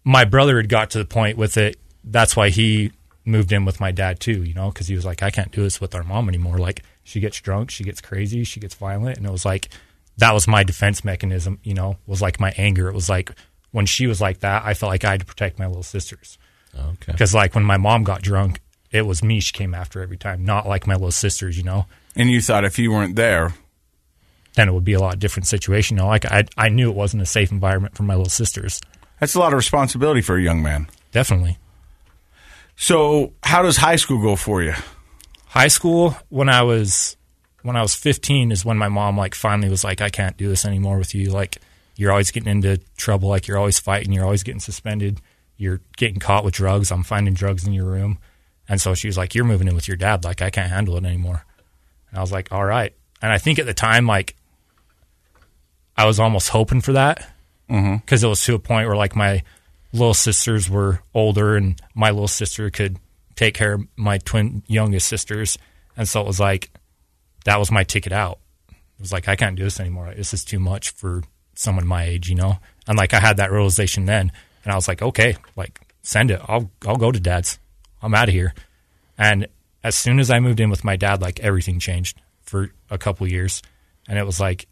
[0.04, 1.78] my brother had got to the point with it.
[2.04, 2.92] That's why he
[3.26, 5.64] moved in with my dad too, you know, because he was like, I can't do
[5.64, 6.58] this with our mom anymore.
[6.58, 9.18] Like, she gets drunk, she gets crazy, she gets violent.
[9.18, 9.70] And it was like,
[10.18, 12.90] that was my defense mechanism, you know, was like my anger.
[12.90, 13.32] It was like,
[13.74, 16.38] when she was like that, I felt like I had to protect my little sisters.
[16.76, 17.12] Okay.
[17.12, 20.46] Because, like, when my mom got drunk, it was me she came after every time,
[20.46, 21.88] not like my little sisters, you know.
[22.16, 23.56] And you thought if you weren't there,
[24.54, 25.98] then it would be a lot different situation.
[25.98, 28.80] You know, like I, I knew it wasn't a safe environment for my little sisters.
[29.20, 30.88] that's a lot of responsibility for a young man.
[31.12, 31.58] Definitely.
[32.76, 34.74] So, how does high school go for you?
[35.48, 37.18] High school, when I was
[37.64, 40.48] when I was 15, is when my mom like finally was like, I can't do
[40.50, 41.32] this anymore with you.
[41.32, 41.58] Like,
[41.96, 43.30] you're always getting into trouble.
[43.30, 44.14] Like, you're always fighting.
[44.14, 45.22] You're always getting suspended.
[45.58, 46.92] You're getting caught with drugs.
[46.92, 48.18] I'm finding drugs in your room.
[48.68, 50.24] And so she was like, You're moving in with your dad.
[50.24, 51.46] Like, I can't handle it anymore.
[52.10, 52.94] And I was like, All right.
[53.22, 54.36] And I think at the time, like,
[55.96, 57.30] I was almost hoping for that
[57.70, 57.98] mm-hmm.
[57.98, 59.44] because it was to a point where like my
[59.92, 62.98] little sisters were older and my little sister could
[63.36, 65.58] take care of my twin youngest sisters
[65.98, 66.72] and so it was like
[67.46, 70.44] that was my ticket out it was like i can't do this anymore this is
[70.44, 71.24] too much for
[71.56, 74.32] someone my age you know and like i had that realization then
[74.64, 77.60] and i was like okay like send it i'll i'll go to dad's
[78.02, 78.54] i'm out of here
[79.18, 79.48] and
[79.84, 83.28] as soon as i moved in with my dad like everything changed for a couple
[83.28, 83.62] years
[84.08, 84.68] and it was like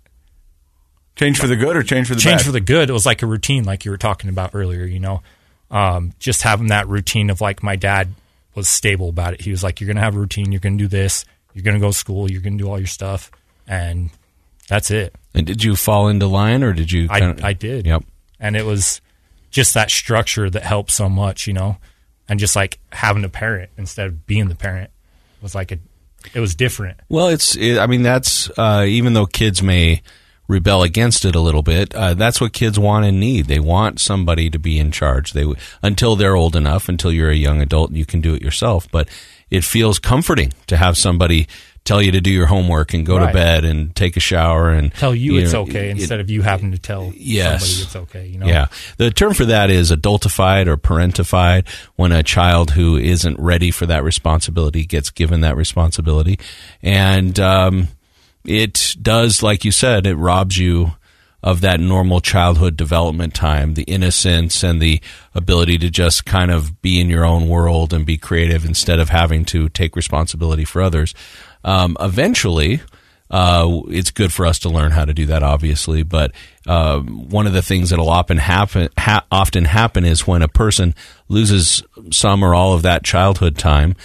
[1.16, 2.46] Change for the good or change for the change bad?
[2.46, 2.90] for the good.
[2.90, 4.86] It was like a routine, like you were talking about earlier.
[4.86, 5.22] You know,
[5.70, 8.10] um, just having that routine of like my dad
[8.56, 9.42] was stable about it.
[9.42, 10.52] He was like, "You're gonna have a routine.
[10.52, 11.26] You're gonna do this.
[11.54, 12.32] You're gonna go to school.
[12.32, 13.30] You're gonna do all your stuff,
[13.68, 14.10] and
[14.70, 17.08] that's it." And did you fall into line, or did you?
[17.10, 17.86] I kinda- I did.
[17.86, 18.04] Yep.
[18.40, 19.02] And it was
[19.50, 21.78] just that structure that helped so much, you know,
[22.28, 24.90] and just like having a parent instead of being the parent
[25.42, 25.78] was like a,
[26.34, 27.00] it was different.
[27.10, 27.56] Well, it's.
[27.56, 30.02] It, I mean, that's uh, even though kids may
[30.48, 31.96] rebel against it a little bit.
[31.96, 33.46] Uh, that's what kids want and need.
[33.46, 35.32] They want somebody to be in charge.
[35.34, 35.46] They
[35.82, 38.88] until they're old enough, until you're a young adult, you can do it yourself.
[38.92, 39.08] But
[39.50, 41.48] it feels comforting to have somebody
[41.84, 44.94] tell you to do your homework and go to bed and take a shower and
[44.94, 47.66] Tell you, it's know, okay it- instead of you having to tell Yes.
[47.66, 48.46] somebody it's okay, you know?
[48.46, 48.68] Yeah.
[48.98, 53.86] The term for that is adultified or parentified when a child who isn't ready for
[53.88, 56.38] that responsibility gets given that responsibility.
[56.84, 57.88] And um,
[58.46, 60.94] it does, like you said, it robs you
[61.44, 65.02] of that normal childhood development time, the innocence and the
[65.34, 69.10] ability to just kind of be in your own world and be creative instead of
[69.10, 71.16] having to take responsibility for others.
[71.64, 72.82] Um, eventually,
[73.30, 76.04] uh, it's good for us to learn how to do that, obviously.
[76.04, 76.34] But
[76.68, 80.94] uh, one of the things that'll often happen, ha- often happen, is when a person
[81.30, 83.96] loses some or all of that childhood time.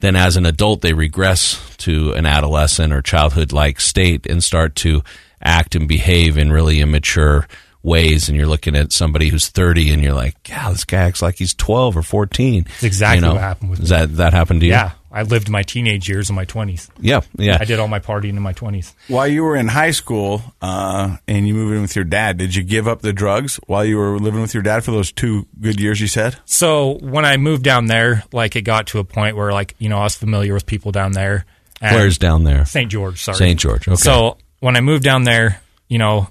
[0.00, 5.02] Then, as an adult, they regress to an adolescent or childhood-like state and start to
[5.40, 7.46] act and behave in really immature
[7.84, 8.28] ways.
[8.28, 11.36] And you're looking at somebody who's 30, and you're like, "Yeah, this guy acts like
[11.36, 13.96] he's 12 or 14." That's exactly what happened with Does me.
[13.98, 14.72] that that happened to you?
[14.72, 14.90] Yeah.
[15.12, 16.88] I lived my teenage years in my 20s.
[17.00, 17.58] yeah, yeah.
[17.60, 18.94] I did all my partying in my 20s.
[19.08, 22.54] While you were in high school uh, and you moved in with your dad, did
[22.54, 25.46] you give up the drugs while you were living with your dad for those two
[25.60, 26.36] good years you said?
[26.46, 29.88] So when I moved down there, like it got to a point where like, you
[29.90, 31.44] know, I was familiar with people down there.
[31.80, 32.64] and- Where's down there?
[32.64, 32.90] St.
[32.90, 33.36] George, sorry.
[33.36, 33.60] St.
[33.60, 33.86] George.
[33.86, 33.96] Okay.
[33.96, 36.28] So when I moved down there, you know,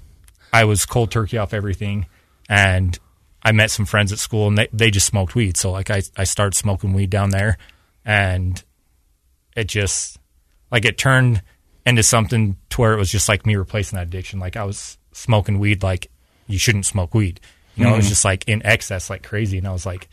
[0.52, 2.06] I was cold turkey off everything,
[2.48, 2.98] and
[3.42, 5.56] I met some friends at school, and they, they just smoked weed.
[5.56, 7.58] So like I I started smoking weed down there,
[8.04, 8.62] and
[9.56, 10.18] it just
[10.70, 11.42] like it turned
[11.84, 14.38] into something to where it was just like me replacing that addiction.
[14.38, 16.10] Like I was smoking weed like
[16.46, 17.40] you shouldn't smoke weed.
[17.76, 18.10] You know, it was Mhm.
[18.10, 20.08] just like in excess, like crazy, and I was like.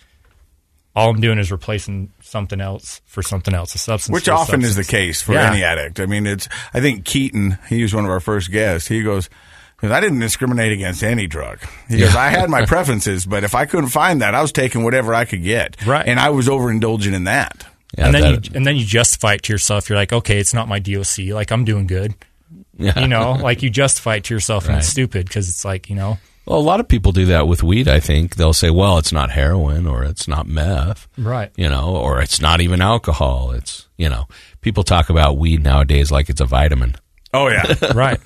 [0.95, 4.11] All I'm doing is replacing something else for something else, a substance.
[4.13, 5.51] Which often is the case for Yeah.
[5.51, 5.99] any addict.
[5.99, 6.49] I mean, it's.
[6.73, 8.87] I think Keaton, he was one of our first guests.
[8.87, 9.29] He goes,
[9.77, 11.59] "'Cause I didn't discriminate against any drug.
[11.87, 14.83] He goes, I had my preferences, but if I couldn't find that, I was taking
[14.83, 15.77] whatever I could get.
[15.85, 16.05] Right.
[16.05, 17.65] And I was overindulging in that.
[17.97, 19.89] And then you and then you justify it to yourself.
[19.89, 21.29] You're like, okay, it's not my DOC.
[21.31, 22.13] Like I'm doing good.
[22.77, 22.99] Yeah.
[22.99, 25.95] You know, like you justify it to yourself, and it's stupid because it's like you
[25.95, 27.87] know, Well, a lot of people do that with weed.
[27.89, 31.51] I think they'll say, "Well, it's not heroin, or it's not meth, Right.
[31.57, 33.51] You know, or it's not even alcohol.
[33.51, 34.27] It's you know,
[34.61, 36.95] people talk about weed nowadays like it's a vitamin.
[37.33, 38.19] Oh yeah, right.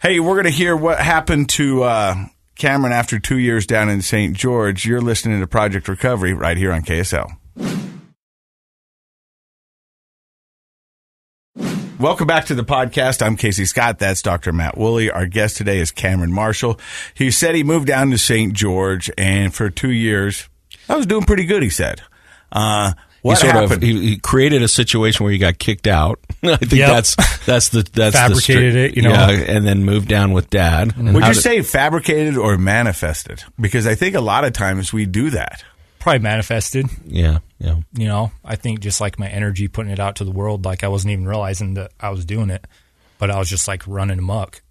[0.00, 2.14] Hey, we're gonna hear what happened to uh,
[2.54, 4.36] Cameron after two years down in St.
[4.36, 4.86] George.
[4.86, 7.28] You're listening to Project Recovery right here on KSL.
[11.98, 13.24] Welcome back to the podcast.
[13.26, 13.98] I'm Casey Scott.
[13.98, 14.52] That's Dr.
[14.52, 15.10] Matt Woolley.
[15.10, 16.78] Our guest today is Cameron Marshall.
[17.14, 18.52] He said he moved down to St.
[18.52, 20.48] George, and for two years,
[20.88, 21.60] I was doing pretty good.
[21.64, 22.00] He said,
[22.52, 25.88] uh, "What he sort happened?" of he, he created a situation where he got kicked
[25.88, 26.20] out.
[26.44, 26.88] I think Yep.
[26.88, 29.10] that's that's the that's Fabricated the it, you know.
[29.10, 30.96] yeah, and then moved down with dad.
[30.96, 33.42] Would you did- say fabricated or manifested?
[33.60, 35.64] Because I think a lot of times we do that.
[36.08, 36.86] Probably manifested.
[37.06, 37.76] Yeah, yeah.
[37.92, 40.84] You know, I think just like my energy, putting it out to the world, like
[40.84, 42.66] I wasn't even realizing that I was doing it,
[43.18, 44.62] but I was just like running amok,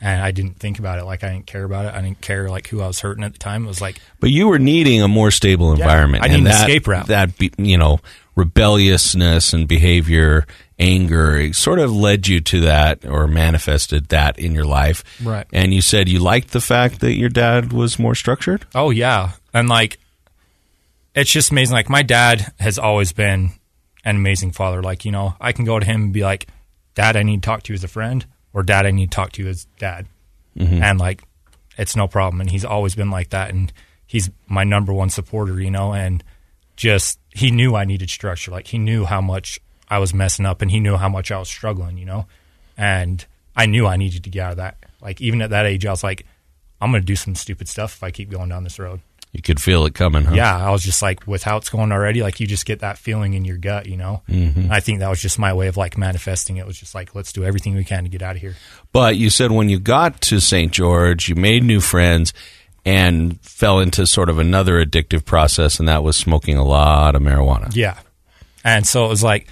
[0.00, 1.04] and I didn't think about it.
[1.04, 1.94] Like I didn't care about it.
[1.94, 3.64] I didn't care like who I was hurting at the time.
[3.64, 6.24] It was like But you were needing a more stable environment.
[6.24, 7.06] I need and an escape route.
[7.08, 8.00] That be, you know
[8.38, 10.46] rebelliousness and behavior,
[10.78, 15.02] anger, it sort of led you to that or manifested that in your life.
[15.20, 15.44] Right.
[15.52, 18.64] And you said you liked the fact that your dad was more structured.
[18.76, 19.98] Oh yeah, and like
[21.18, 21.74] it's just amazing.
[21.74, 23.50] Like my dad has always been
[24.04, 24.82] an amazing father.
[24.82, 26.46] Like you know, I can go to him and be like,
[26.94, 29.14] "Dad, I need to talk to you as a friend," or "Dad, I need to
[29.16, 30.06] talk to you as dad,"
[30.56, 30.80] Mhm.
[30.82, 31.22] and like
[31.76, 32.40] it's no problem.
[32.40, 33.72] And he's always been like that, and
[34.06, 35.60] he's my number one supporter.
[35.60, 36.22] You know, and
[36.76, 38.50] just he knew I needed structure.
[38.50, 41.38] Like he knew how much I was messing up, and he knew how much I
[41.38, 41.98] was struggling.
[41.98, 42.26] You know,
[42.76, 43.24] and
[43.56, 44.76] I knew I needed to get out of that.
[45.00, 46.26] Like even at that age, I was like,
[46.80, 49.00] I'm going to do some stupid stuff if I keep going down this road.
[49.38, 50.34] You could feel it coming, huh?
[50.34, 52.98] Yeah, I was just like, with how it's going already, like you just get that
[52.98, 54.20] feeling in your gut, you know.
[54.28, 54.68] Mhm.
[54.68, 56.56] I think that was just my way of like manifesting.
[56.56, 58.56] It was just like, let's do everything we can to get out of here.
[58.90, 60.72] But you said when you got to St.
[60.72, 62.34] George, you made new friends
[62.84, 67.22] and fell into sort of another addictive process, and that was smoking a lot of
[67.22, 67.70] marijuana.
[67.76, 67.96] Yeah,
[68.64, 69.46] and so it was like,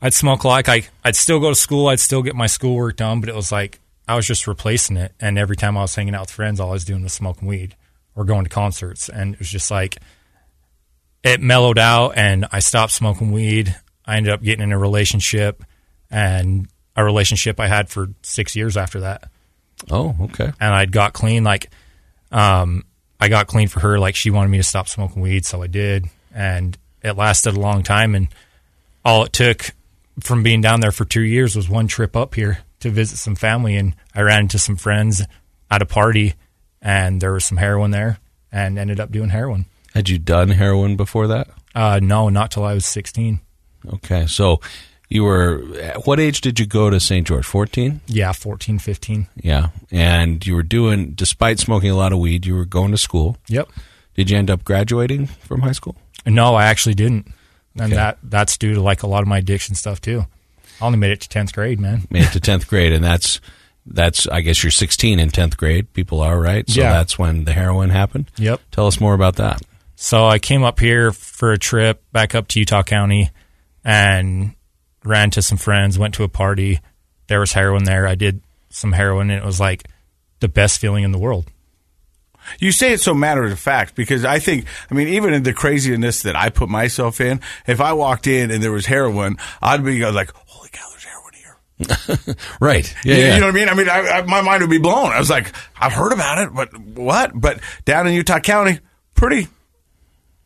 [0.00, 3.20] I'd smoke like I, I'd still go to school, I'd still get my schoolwork done,
[3.20, 3.78] but it was like
[4.08, 5.12] I was just replacing it.
[5.20, 7.46] And every time I was hanging out with friends, all I was doing was smoking
[7.46, 7.76] weed
[8.16, 9.98] or going to concerts, and it was just like.
[11.22, 13.74] it mellowed out and I stopped smoking weed.
[14.04, 15.64] I ended up getting in a relationship
[16.08, 19.28] and a relationship I had for six years after that.
[19.90, 20.52] Oh, okay.
[20.60, 21.42] And I'd got clean.
[21.42, 21.70] Like,
[22.30, 22.84] um,
[23.20, 23.98] I got clean for her.
[23.98, 25.44] Like, she wanted me to stop smoking weed.
[25.44, 26.06] So I did.
[26.32, 28.14] And it lasted a long time.
[28.14, 28.28] And
[29.04, 29.72] all it took
[30.20, 33.34] from being down there for two years was one trip up here to visit some
[33.34, 33.74] family.
[33.76, 35.22] And I ran into some friends
[35.70, 36.34] at a party
[36.82, 38.18] and there was some heroin there
[38.52, 39.66] and ended up doing heroin.
[39.94, 41.48] Had you done heroin before that?
[41.74, 43.40] Uh, no, not till I was 16.
[43.94, 44.26] Okay.
[44.26, 44.60] So
[45.08, 45.58] you were,
[46.04, 47.26] what age did you go to St.
[47.26, 47.44] George?
[47.46, 48.00] 14?
[48.06, 49.26] Yeah, 14, 15.
[49.36, 49.68] Yeah.
[49.90, 53.36] And you were doing, despite smoking a lot of weed, you were going to school.
[53.48, 53.68] Yep.
[54.14, 55.96] Did you end up graduating from high school?
[56.24, 57.28] No, I actually didn't.
[57.74, 57.94] And Okay.
[57.94, 60.24] that that's due to like a lot of my addiction stuff too.
[60.80, 62.06] I only made it to 10th grade, man.
[62.10, 62.92] Made it to 10th grade.
[62.92, 63.40] And that's,
[63.86, 65.92] that's, I guess you're 16 in 10th grade.
[65.92, 66.68] People are, right?
[66.68, 66.92] So Yeah.
[66.92, 68.30] that's when the heroin happened.
[68.36, 68.60] Yep.
[68.72, 69.62] Tell us more about that.
[69.94, 73.30] So I came up here for a trip back up to Utah County
[73.84, 74.54] and
[75.04, 76.80] ran to some friends, went to a party.
[77.28, 78.06] There was heroin there.
[78.06, 79.84] I did some heroin and it was like
[80.40, 81.46] the best feeling in the world.
[82.60, 85.52] You say it so matter of fact because I think, I mean, even in the
[85.52, 89.84] craziness that I put myself in, if I walked in and there was heroin, I'd
[89.84, 90.45] be like, holy cow, there's
[92.60, 92.94] Right.
[93.04, 93.68] You- You know what I mean?
[93.68, 95.12] I mean, I, I, my mind would be blown.
[95.12, 97.32] I was like, I've heard about it, but what?
[97.34, 98.80] But down in Utah County,
[99.14, 99.48] pretty,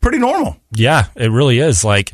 [0.00, 0.56] pretty normal.
[0.72, 1.84] Yeah, it really is.
[1.84, 2.12] Like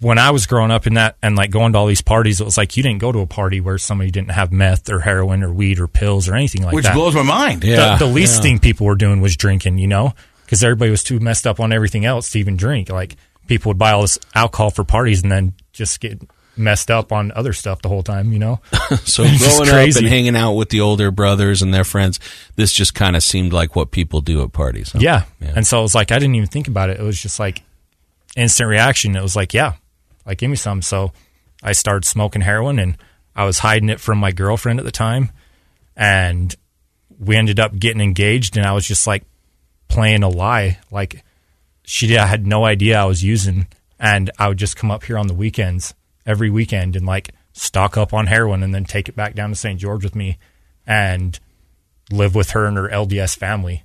[0.00, 2.44] when I was growing up in that and like going to all these parties, it
[2.44, 5.42] was like you didn't go to a party where somebody didn't have meth or heroin
[5.42, 6.90] or weed or pills or anything like Which that.
[6.90, 7.62] Which blows my mind.
[7.64, 7.96] Yeah.
[7.98, 8.42] the, the least yeah.
[8.42, 11.72] thing people were doing was drinking, you know, because everybody was too messed up on
[11.72, 12.88] everything else to even drink.
[12.88, 16.20] Like people would buy all this alcohol for parties and then just get
[16.56, 18.60] messed up on other stuff the whole time, you know.
[19.04, 22.20] So growing up and hanging out with the older brothers and their friends,
[22.56, 24.92] this just kind of seemed like what people do at parties.
[24.92, 24.98] huh?
[25.00, 25.24] Yeah.
[25.40, 25.54] Yeah.
[25.56, 27.00] And so it was like I didn't even think about it.
[27.00, 27.62] It was just like
[28.36, 29.16] instant reaction.
[29.16, 29.74] It was like, yeah,
[30.26, 30.82] like give me some.
[30.82, 31.12] So
[31.62, 32.98] I started smoking heroin and
[33.34, 35.30] I was hiding it from my girlfriend at the time.
[35.96, 36.54] And
[37.18, 39.24] we ended up getting engaged and I was just like
[39.88, 40.78] playing a lie.
[40.90, 41.24] Like
[41.84, 45.04] she did, I had no idea I was using and I would just come up
[45.04, 45.94] here on the weekends
[46.26, 49.56] every weekend and like stock up on heroin and then take it back down to
[49.56, 49.78] St.
[49.78, 50.38] George with me
[50.86, 51.38] and
[52.10, 53.82] live with her and her LDS family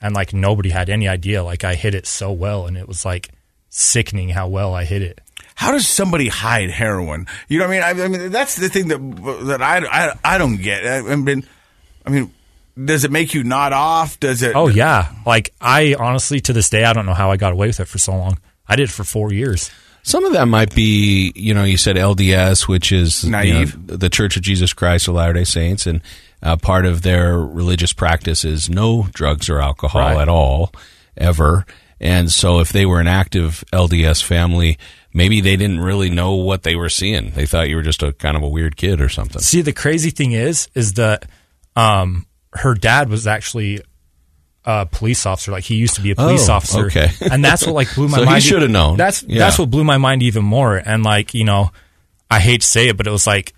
[0.00, 1.42] and like nobody had any idea.
[1.42, 3.30] Like I hit it so well, and it was like
[3.68, 5.20] sickening how well I hit it.
[5.54, 7.26] How does somebody hide heroin?
[7.48, 8.00] You know what I mean?
[8.00, 10.86] I, I mean, that's the thing that that I, I, I don't get.
[10.86, 11.44] I, I mean,
[12.06, 12.32] I mean,
[12.82, 14.20] does it make you nod off?
[14.20, 14.54] Does it?
[14.54, 17.66] Oh yeah, like I honestly to this day I don't know how I got away
[17.66, 18.38] with it for so long.
[18.68, 19.70] I did it for four years.
[20.02, 23.64] Some of that might be, you know, you said LDS, which is you know,
[23.96, 26.00] the Church of Jesus Christ of Latter day Saints, and
[26.42, 30.18] uh, part of their religious practice is no drugs or alcohol Right.
[30.22, 30.72] at all,
[31.16, 31.66] ever.
[32.00, 34.78] And so if they were an active LDS family,
[35.12, 37.32] maybe they didn't really know what they were seeing.
[37.32, 39.42] They thought you were just a kind of a weird kid or something.
[39.42, 41.26] See, the crazy thing is, is that
[41.74, 43.80] um, her dad was actually
[44.70, 45.50] a police officer.
[45.50, 46.86] Like he used to be a police Oh, officer.
[46.86, 47.08] okay.
[47.32, 48.98] and that's what like blew my So he should have known.
[48.98, 49.38] That's Yeah.
[49.38, 50.76] that's what blew my mind even more.
[50.76, 51.70] And like you know,
[52.30, 53.54] I hate to say it, but it was like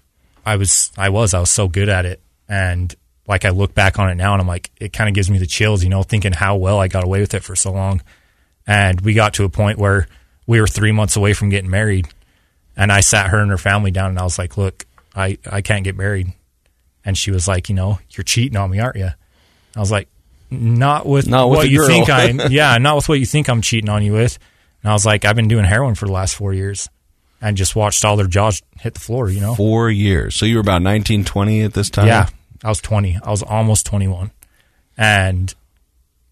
[0.46, 2.94] I was I was I was so good at it, and
[3.27, 5.38] like I look back on it now, and I'm like it kind of gives me
[5.38, 5.83] the chills.
[5.83, 8.03] You know, thinking how well I got away with it for so long.
[8.66, 10.07] And we got to a point where
[10.46, 12.07] we were three months away from getting married,
[12.77, 15.61] and I sat her and her family down, and I was like, "Look, I I
[15.61, 16.33] can't get married."
[17.05, 19.11] And she was like, "You know, you're cheating on me, aren't you?"
[19.77, 20.09] I was like,
[20.51, 23.49] "Not with Not what the you girl." think I yeah, not with what you think
[23.49, 24.39] I'm cheating on you with."
[24.83, 26.89] And I was like, "I've been doing heroin for the last four years,
[27.41, 30.37] and just watched all their jaws hit the floor." You know, Four years.
[30.37, 32.07] So you were about 19, 20 at this time?
[32.07, 32.29] yeah,
[32.65, 33.19] I was 20.
[33.23, 34.31] I was almost 21.
[34.97, 35.55] And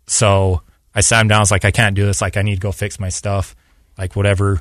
[0.07, 0.63] so
[0.95, 1.39] I sat him down.
[1.39, 2.21] I was like, I can't do this.
[2.21, 3.55] Like, I need to go fix my stuff.
[3.97, 4.61] Like, whatever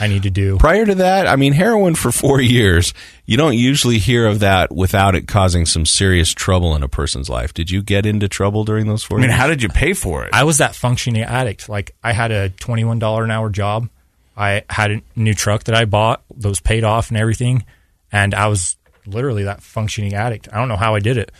[0.00, 0.58] I need to do.
[0.58, 2.94] Prior to that, I mean, heroin for four years,
[3.26, 7.28] you don't usually hear of that without it causing some serious trouble in a person's
[7.28, 7.54] life.
[7.54, 9.38] Did you get into trouble during those four I mean, years?
[9.38, 10.30] how did you pay for it?
[10.32, 11.68] I was that functioning addict.
[11.68, 13.88] Like, I had a $21 an hour job.
[14.36, 17.64] I had a new truck that I bought that was paid off and everything.
[18.10, 20.48] And I was literally that functioning addict.
[20.52, 21.30] I don't know how I did it.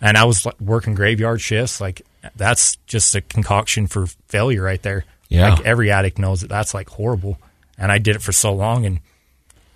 [0.00, 1.80] And I was like, working graveyard shifts.
[1.80, 2.02] Like,
[2.36, 5.04] that's just a concoction for failure right there.
[5.28, 5.54] Yeah.
[5.54, 7.38] Like, every addict knows that that's like horrible.
[7.78, 8.86] And I did it for so long.
[8.86, 9.00] And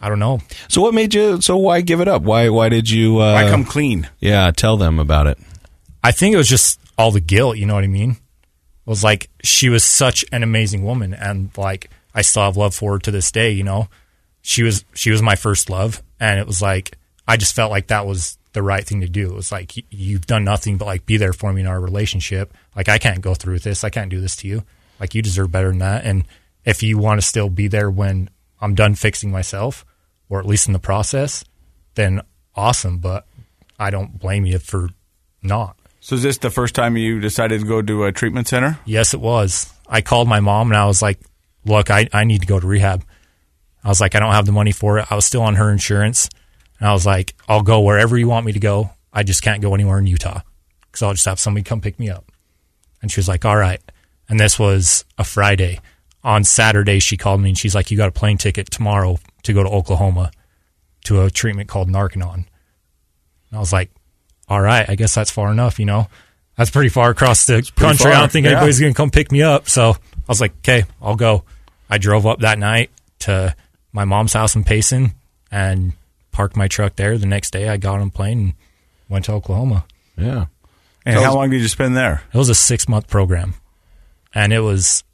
[0.01, 0.40] I don't know.
[0.68, 2.22] so what made you, so why give it up?
[2.22, 4.09] Why, why did you, uh, I come clean.
[4.20, 5.38] yeah, tell them about it.
[6.03, 8.12] I think it was just all the guilt, you know what I mean?
[8.12, 12.74] It was like she was such an amazing woman and like I still have love
[12.74, 13.88] for her to this day, you know.
[14.40, 16.96] She was she was my first love and it was like
[17.26, 19.30] I just felt like that was the right thing to do.
[19.30, 22.55] It was like you've done nothing but like be there for me in our relationship.
[22.74, 23.84] Like I can't go through with this.
[23.84, 24.64] I can't do this to you.
[24.99, 26.05] Like you deserve better than that.
[26.05, 26.24] And
[26.68, 28.28] if you want to still be there when
[28.60, 29.86] I'm done fixing myself,
[30.28, 31.42] or at least in the process,
[31.94, 32.20] then
[32.54, 32.98] awesome.
[32.98, 33.26] But
[33.78, 34.90] I don't blame you for
[35.42, 35.78] not.
[36.00, 38.78] So is this the first time you decided to go to a treatment center?
[38.84, 39.72] Yes, it was.
[39.88, 41.18] I called my mom and I was like,
[41.64, 43.02] look, I, I need to go to rehab.
[43.82, 45.10] I was like, I don't have the money for it.
[45.10, 46.28] I was still on her insurance.
[46.78, 48.90] And I was like, I'll go wherever you want me to go.
[49.10, 50.42] I just can't go anywhere in Utah
[50.82, 52.30] because I'll just have somebody come pick me up.
[53.00, 53.80] And she was like, all right.
[54.28, 55.80] And this was a Friday.
[56.29, 59.55] On Saturday, she called me and she's like, you got a plane ticket tomorrow to
[59.55, 60.31] go to Oklahoma
[61.05, 62.35] to a treatment called Narconon.
[62.35, 62.47] And
[63.55, 63.91] I was like,
[64.47, 66.09] all right, I guess that's far enough, you know?
[66.59, 68.05] That's pretty far across the country.
[68.05, 68.53] far, I don't think yeah.
[68.53, 69.70] anybody's going to come pick me up.
[69.70, 71.45] So I was like, okay, I'll go.
[71.89, 73.57] I drove up that night to
[73.93, 75.12] my mom's house in Payson
[75.51, 75.95] and
[76.31, 77.16] parked my truck there.
[77.16, 78.55] The next day, I got on a plane and
[79.09, 79.87] went to Oklahoma.
[80.18, 80.47] Yeah.
[81.07, 82.22] And Tell how us- long did you spend there?
[82.35, 83.55] It was a six month program,
[84.35, 85.05] and it was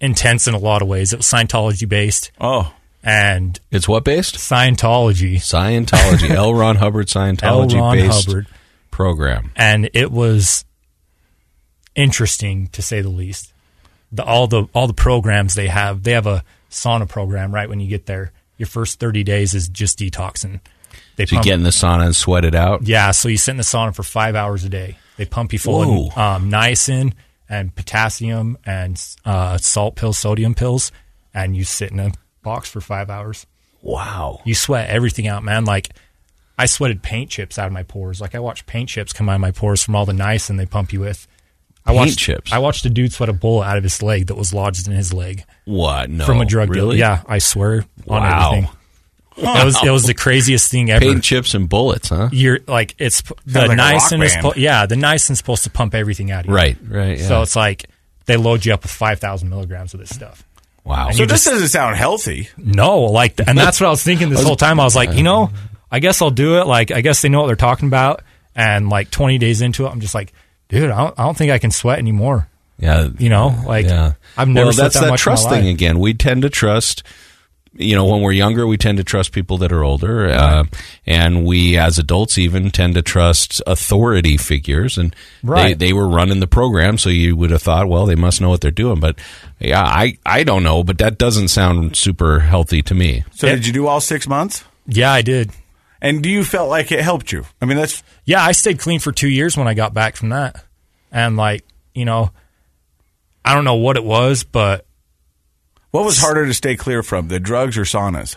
[0.00, 1.12] intense in a lot of ways.
[1.12, 2.72] It was Scientology based, Oh,
[3.02, 4.36] and It's what based?
[4.36, 6.30] Scientology, Scientology.
[6.34, 6.54] L.
[6.54, 8.46] Ron Hubbard Scientology Ron based Hubbard,
[8.90, 9.52] program.
[9.56, 10.64] and it was
[11.94, 13.52] interesting to say the least.
[14.12, 17.80] The all the all the programs they have, they have a sauna program right when
[17.80, 18.32] you get there.
[18.58, 20.60] Your first thirty days is just detoxing.
[21.16, 22.82] They So you get in the sauna and sweat it out.
[22.86, 24.96] Yeah, so you sit in the sauna for five hours a day.
[25.16, 26.06] They pump you full Whoa.
[26.08, 27.12] of um, niacin
[27.50, 30.90] and potassium and uh, salt pills, sodium pills,
[31.34, 33.44] and you sit in a box for five hours.
[33.82, 34.40] Wow.
[34.44, 35.64] You sweat everything out, man.
[35.66, 35.90] Like
[36.58, 38.20] I sweated paint chips out of my pores.
[38.20, 40.66] Like I watched paint chips come out of my pores from all the niacin they
[40.66, 41.26] pump you with.
[41.84, 42.52] I Paint watched, chips?
[42.52, 44.92] I watched a dude sweat a bullet out of his leg that was lodged in
[44.94, 46.10] his leg What?
[46.10, 46.26] No.
[46.26, 46.98] from a drug really?
[46.98, 48.50] Yeah, I swear on Wow.
[48.52, 48.76] everything.
[49.36, 52.28] It was it was the craziest thing ever Paint chips and bullets, huh?
[52.32, 55.64] you're like it's the Sounds like a rock niacin is po- yeah the niacin's supposed
[55.64, 57.18] to pump everything out of you Right, right.
[57.18, 57.28] Yeah.
[57.28, 57.86] so it's like
[58.26, 60.44] they load you up with 5000 milligrams of this stuff
[60.84, 61.08] wow.
[61.08, 62.48] and so this just- doesn't sound healthy.
[62.58, 65.22] no like and that's what i was thinking this whole time i was like you
[65.22, 65.50] know
[65.90, 68.22] i guess i'll do it like i guess they know what they're talking about
[68.54, 70.32] and like 20 days into it i'm just like
[70.68, 73.08] dude i don't, I don't think i can sweat anymore yeah.
[73.18, 74.14] you know like yeah.
[74.36, 75.98] i've never well, sweat that's that, that much trust in my thing again.
[75.98, 77.02] We tend to trust.
[77.72, 80.64] You know, when we're younger, we tend to trust people that are older, uh,
[81.06, 84.98] and we, as adults, even tend to trust authority figures.
[84.98, 85.14] And
[85.44, 85.78] Right.
[85.78, 88.48] they, they were running the program, so you would have thought, well, they must know
[88.48, 88.98] what they're doing.
[88.98, 89.18] But
[89.60, 93.22] yeah, I I don't know, but that doesn't sound super healthy to me.
[93.34, 94.64] So did you do all six months?
[94.86, 95.50] yeah i did
[96.02, 97.44] And do you felt like it helped you?
[97.62, 100.30] I mean, that's yeah, I stayed clean for two years when I got back from
[100.30, 100.64] that.
[101.12, 101.64] And like,
[101.94, 102.30] you know,
[103.44, 104.86] I don't know what it was, but
[105.90, 108.36] what was harder to stay clear from, the drugs or saunas?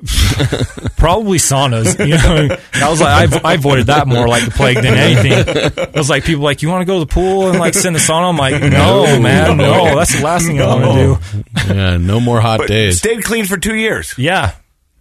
[0.96, 1.98] probably saunas.
[1.98, 5.32] You know, I was like, I, I avoided that more like the plague than anything.
[5.32, 7.86] It was like people like, you want to go to the pool and like sit
[7.86, 8.30] in the sauna?
[8.30, 11.74] I'm like, no, man, no, that's the last thing I want to do.
[11.74, 12.98] Yeah, no more hot But days.
[12.98, 14.14] stayed clean for two years.
[14.16, 14.54] Yeah.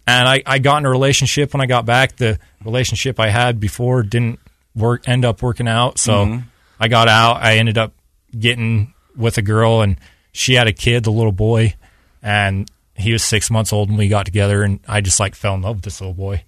[0.06, 2.18] And I, I got in a relationship when I got back.
[2.18, 4.40] The relationship I had before didn't
[4.76, 6.00] work, end up working out.
[6.00, 6.48] So mm-hmm.
[6.80, 7.38] I got out.
[7.44, 7.94] I ended up
[8.38, 9.98] getting with a girl and
[10.40, 11.76] she had a kid, the little boy,
[12.24, 14.64] and he was six months old when we got together.
[14.64, 16.44] And I just like fell in love with this little boy.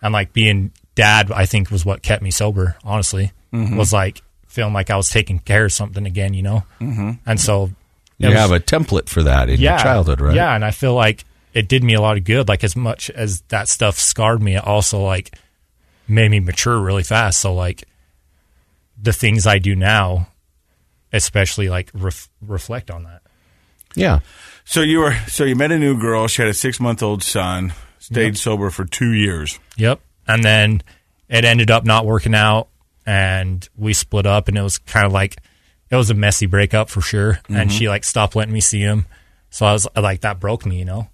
[0.00, 4.72] And like being dad, I think was what kept me sober, honestly, was like feeling
[4.72, 6.62] like I was taking care of something again, you know?
[6.80, 7.10] Mm-hmm.
[7.26, 7.70] And so
[8.18, 10.34] you was- have a template for that in your childhood, right?
[10.36, 11.24] yeah, and I feel like
[11.54, 12.48] it did me a lot of good.
[12.48, 15.36] Like as much as that stuff scarred me, it also like
[16.06, 17.40] made me mature really fast.
[17.40, 17.84] So like
[19.00, 20.28] the things I do now,
[21.12, 23.22] especially like ref- reflect on that.
[23.94, 24.20] Yeah.
[24.64, 26.26] So you were so you met a new girl.
[26.26, 27.72] She had a six month old son.
[27.98, 29.58] Stayed sober for two years.
[29.78, 29.98] Yep.
[30.28, 30.82] And then
[31.30, 32.68] it ended up not working out,
[33.06, 35.38] and we split up, and it was kind of like
[35.90, 37.40] it was a messy breakup for sure.
[37.48, 37.68] And mm-hmm.
[37.70, 39.06] she like stopped letting me see him,
[39.48, 41.08] so I was like that broke me, you know.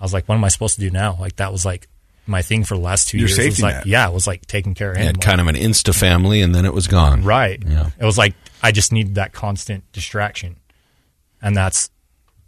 [0.00, 1.16] I was like, what am I supposed to do now?
[1.20, 1.88] Like that was like
[2.26, 3.38] my thing for the last two Your years.
[3.38, 3.86] It was safety like, net.
[3.86, 5.06] yeah, it was like taking care of You him.
[5.06, 7.22] had like- kind of an insta family, and then it was gone.
[7.22, 7.62] Right.
[7.64, 7.90] Yeah.
[7.98, 10.56] It was like I just needed that constant distraction.
[11.40, 11.90] And that's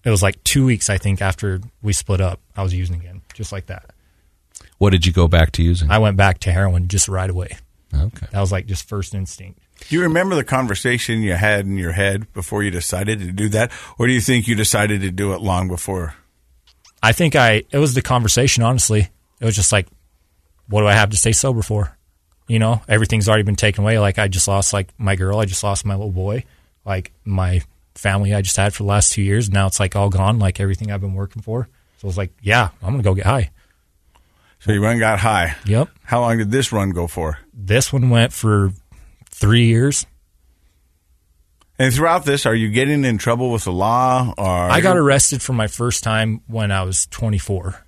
[0.06, 3.20] it was like 2 weeks I think after we split up, I was using again,
[3.34, 3.90] just like that.
[4.78, 5.90] What did you go back to using?
[5.90, 7.58] I went back to heroin just right away.
[7.92, 8.26] okay.
[8.30, 9.58] That was like just first instinct.
[9.88, 13.48] Do you remember the conversation you had in your head before you decided to do
[13.50, 16.14] that, or do you think you decided to do it long before?
[17.02, 19.10] I think I it was the conversation honestly.
[19.40, 19.88] It was just like
[20.68, 21.96] what do I have to stay sober for?
[22.48, 23.98] You know, everything's already been taken away.
[23.98, 26.44] Like I just lost like my girl, I just lost my little boy,
[26.84, 27.62] like my
[27.98, 29.50] family I just had for the last 2 years.
[29.50, 31.68] Now it's like all gone, like everything I've been working for.
[31.98, 33.50] So I was like, yeah, I'm going to go get high.
[34.60, 35.56] So you went and got high.
[35.66, 35.88] Yep.
[36.04, 37.38] How long did this run go for?
[37.52, 38.72] This one went for
[39.30, 40.06] 3 years.
[41.78, 44.32] And throughout this, are you getting in trouble with the law?
[44.38, 47.84] Or I got arrested for my first time when I was 24,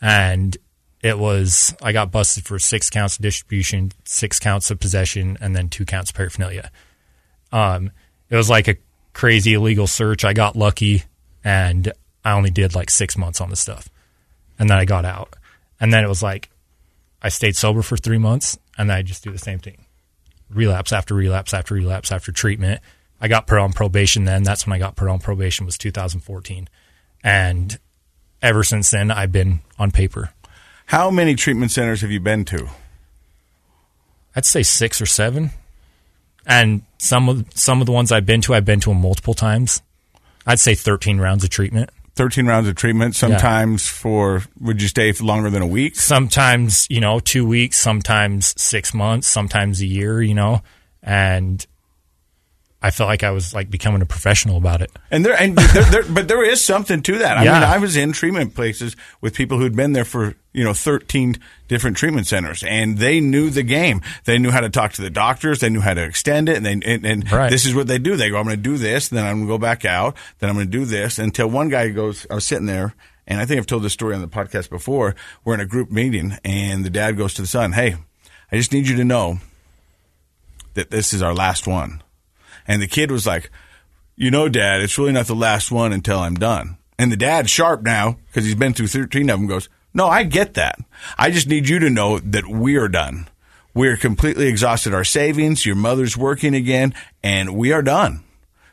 [0.00, 0.56] and
[1.02, 5.56] it was I got busted for six counts of distribution, six counts of possession, and
[5.56, 6.70] then two counts of paraphernalia.
[7.50, 7.90] Um,
[8.30, 8.76] it was like a
[9.12, 10.24] crazy illegal search.
[10.24, 11.04] I got lucky,
[11.44, 11.92] and
[12.24, 13.88] I only did like six months on the stuff,
[14.58, 15.34] and then I got out.
[15.80, 16.50] And then it was like
[17.22, 19.84] I stayed sober for three months, and then I just do the same thing,
[20.50, 22.80] relapse after relapse after relapse after treatment.
[23.20, 24.44] I got put on probation then.
[24.44, 26.68] That's when I got put on probation was 2014.
[27.24, 27.78] And
[28.40, 30.30] ever since then, I've been on paper.
[30.86, 32.68] How many treatment centers have you been to?
[34.36, 35.50] I'd say six or seven.
[36.48, 39.34] And some of some of the ones I've been to, I've been to them multiple
[39.34, 39.82] times.
[40.46, 41.90] I'd say 13 rounds of treatment.
[42.14, 45.94] 13 rounds of treatment, sometimes for, would you stay for longer than a week?
[45.94, 50.60] Sometimes, you know, two weeks, sometimes six months, sometimes a year, you know.
[51.00, 51.64] And
[52.80, 54.92] I felt like I was like becoming a professional about it.
[55.10, 57.36] And there, and there, there, but there is something to that.
[57.36, 57.54] I Yeah.
[57.54, 61.38] mean, I was in treatment places with people who'd been there for you know thirteen
[61.66, 64.00] different treatment centers, and they knew the game.
[64.26, 65.58] They knew how to talk to the doctors.
[65.58, 67.50] They knew how to extend it, and they and, and Right.
[67.50, 68.16] this is what they do.
[68.16, 70.48] They go, "I'm going to do this, then I'm going to go back out, then
[70.48, 72.94] I'm going to do this." Until one guy goes, I was sitting there,
[73.26, 75.16] and I think I've told this story on the podcast before.
[75.44, 77.96] We're in a group meeting, and the dad goes to the son, "Hey,
[78.52, 79.40] I just need you to know
[80.74, 82.02] that this is our last one."
[82.68, 83.50] And the kid was like,
[84.14, 86.76] you know, Dad, it's really not the last one until I'm done.
[86.98, 89.48] And the dad's sharp now because he's been through 13 of them.
[89.48, 90.78] Goes, no, I get that.
[91.16, 93.28] I just need you to know that we are done.
[93.74, 95.64] We're completely exhausted our savings.
[95.64, 98.24] Your mother's working again, and we are done.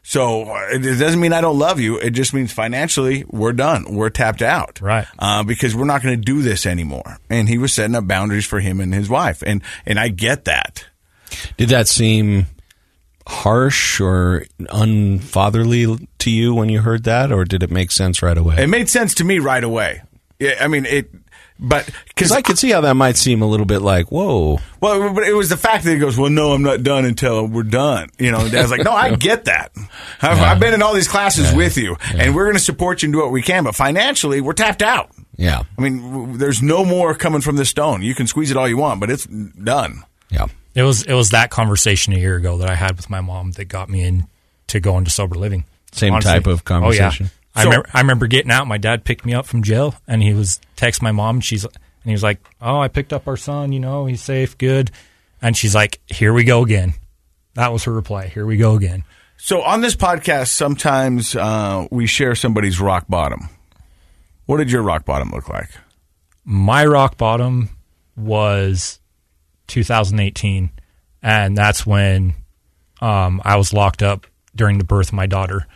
[0.02, 1.98] So uh, it it doesn't mean I don't love you.
[1.98, 3.96] It just means financially we're done.
[3.96, 5.08] We're tapped out, Right.
[5.18, 7.18] Uh, because we're not going to do this anymore.
[7.30, 10.46] And he was setting up boundaries for him and his wife, and and I get
[10.46, 10.86] that.
[11.58, 12.46] Did that seem
[13.28, 18.38] harsh or unfatherly to you when you heard that, or did it make sense right
[18.38, 18.57] away?
[18.63, 20.01] It made sense to me right away.
[20.39, 21.09] Yeah, I mean it,
[21.57, 24.59] but Because I could see how that might seem a little bit like, whoa.
[24.82, 27.47] Well, but it was the fact that he goes, well, no, I'm not done until
[27.47, 28.09] we're done.
[28.19, 29.71] You know, and Dad's like, no, I get that.
[30.21, 33.07] I've, I've been in all these classes with you, and we're going to support you
[33.07, 35.11] and do what we can, but financially, we're tapped out.
[35.38, 35.63] Yeah.
[35.78, 38.01] I mean, w- there's no more coming from the stone.
[38.01, 40.03] You can squeeze it all you want, but it's done.
[40.30, 40.47] Yeah.
[40.76, 43.51] It was it was that conversation a year ago that I had with my mom
[43.53, 45.65] that got me into going to sober living.
[45.91, 47.28] Same type of conversation?
[47.28, 47.61] Oh yeah.
[47.61, 48.67] I remember I remember getting out.
[48.67, 51.38] My dad picked me up from jail, and he was text my mom.
[51.38, 51.73] And she's and
[52.03, 53.71] he was like, "Oh, I picked up our son.
[53.71, 54.91] You know, he's safe, good."
[55.41, 56.93] And she's like, "Here we go again."
[57.53, 58.28] That was her reply.
[58.28, 59.05] Here we go again.
[59.38, 63.49] So on this podcast, sometimes uh, we share somebody's rock bottom.
[64.45, 65.69] What did your rock bottom look like?
[66.45, 67.69] my rock bottom
[68.15, 68.99] was
[69.68, 70.70] 2018
[71.22, 72.34] and that's when
[73.01, 75.68] um, i was locked up during the birth of my daughter.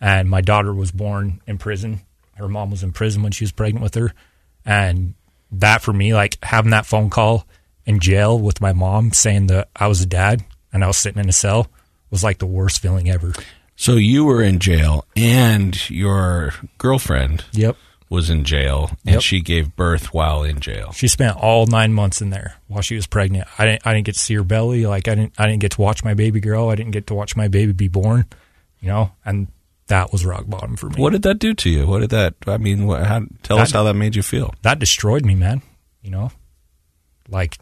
[0.00, 2.00] And my daughter was born in prison.
[2.34, 4.12] Her mom was in prison when she was pregnant with her.
[4.64, 5.14] And
[5.52, 7.46] that for me like having that phone call
[7.86, 11.22] in jail with my mom saying that i was a dad and i was sitting
[11.22, 11.68] in a cell
[12.10, 13.34] was like the worst feeling ever.
[13.76, 17.76] So you were in jail, and your girlfriend yep
[18.10, 19.22] was in jail, and Yep.
[19.22, 20.92] she gave birth while in jail.
[20.92, 23.48] She spent all nine months in there while she was pregnant.
[23.58, 23.86] I didn't.
[23.86, 24.86] I didn't get to see her belly.
[24.86, 25.34] Like I didn't.
[25.38, 26.68] I didn't get to watch my baby girl.
[26.68, 28.26] I didn't get to watch my baby be born.
[28.80, 29.48] You know, and
[29.86, 30.96] that was rock bottom for me.
[31.00, 31.86] What did that do to you?
[31.86, 32.34] What did that?
[32.46, 34.54] I mean, what, how, tell us how that made you feel.
[34.62, 35.62] that destroyed me, man.
[36.02, 36.30] You know,
[37.28, 37.58] like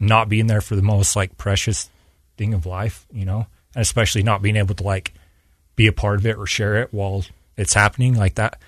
[0.00, 1.88] not being there for the most like precious
[2.36, 3.06] thing of life.
[3.12, 5.14] You know, and especially not being able to like
[5.76, 7.24] be a part of it or share it while
[7.56, 8.60] it's happening like that.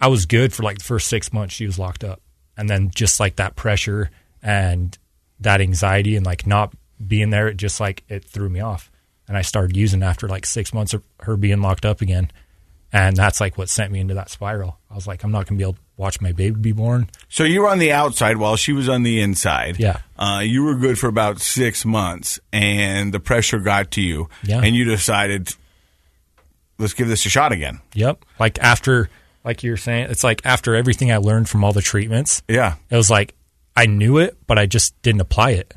[0.00, 2.20] I was good for like the first six months she was locked up,
[2.56, 4.10] and then just like that pressure
[4.42, 4.96] and
[5.40, 6.72] that anxiety and like not
[7.06, 8.90] being there, it just like it threw me off,
[9.28, 12.30] and I started using after like six months of her being locked up again,
[12.92, 14.78] and that's like what sent me into that spiral.
[14.90, 17.10] I was like, I'm not gonna be able to watch my baby be born.
[17.28, 19.78] So you were on the outside while she was on the inside.
[19.78, 20.00] Yeah.
[20.18, 24.30] Uh, you were good for about six months, and the pressure got to you.
[24.42, 24.62] Yeah.
[24.62, 25.54] And you decided,
[26.78, 27.80] let's give this a shot again.
[27.92, 28.24] Yep.
[28.38, 29.10] Like after,
[29.44, 32.74] like you're saying, it's like after everything I learned from all the treatments, Yeah.
[32.90, 33.34] it was like
[33.76, 35.74] I knew it, but I just didn't apply it.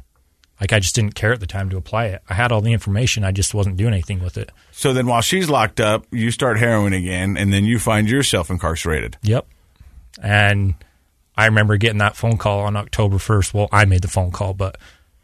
[0.60, 2.22] Like I just didn't care at the time to apply it.
[2.30, 4.52] I had all the information, I just wasn't doing anything with it.
[4.72, 8.50] So then while she's locked up, you start heroin again, and then you find yourself
[8.50, 9.18] incarcerated.
[9.24, 9.46] Yep.
[10.22, 10.76] And
[11.36, 13.54] I remember getting that phone call on October 1st.
[13.54, 14.78] Well, I made the phone call, but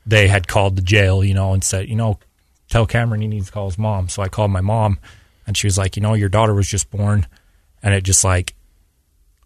[0.06, 2.20] they had called the jail, you know, and said, you know,
[2.70, 4.10] tell Cameron he needs to call his mom.
[4.10, 5.00] So I called my mom,
[5.46, 7.28] and she was like, you know, your daughter was just born.
[7.82, 8.56] And it just like,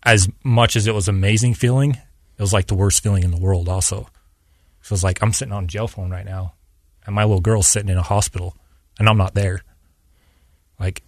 [0.03, 3.38] as much as it was amazing feeling, it was like the worst feeling in the
[3.39, 4.07] world also.
[4.81, 6.53] So it was like, I'm sitting on a jail phone right now,
[7.05, 8.55] and my little girl's sitting in a hospital,
[8.99, 9.61] and I'm not there.
[10.79, 11.03] Like,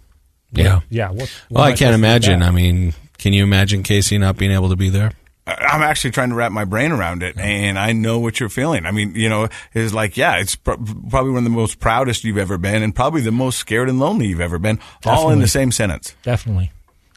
[0.51, 0.81] Yeah.
[0.89, 1.09] yeah.
[1.09, 2.39] What, what Well, am I can't supposed to do with imagine.
[2.39, 2.47] that?
[2.47, 5.11] I mean, can you imagine Casey not being able to be there?
[5.47, 8.49] I- I'm actually trying to wrap my brain around it, and I know what you're
[8.49, 8.85] feeling.
[8.85, 10.73] I mean, you know, it's like, yeah, it's pr-
[11.09, 13.99] probably one of the most proudest you've ever been, and probably the most scared and
[13.99, 16.15] lonely you've ever been, all in the same sentence.
[16.23, 16.71] definitely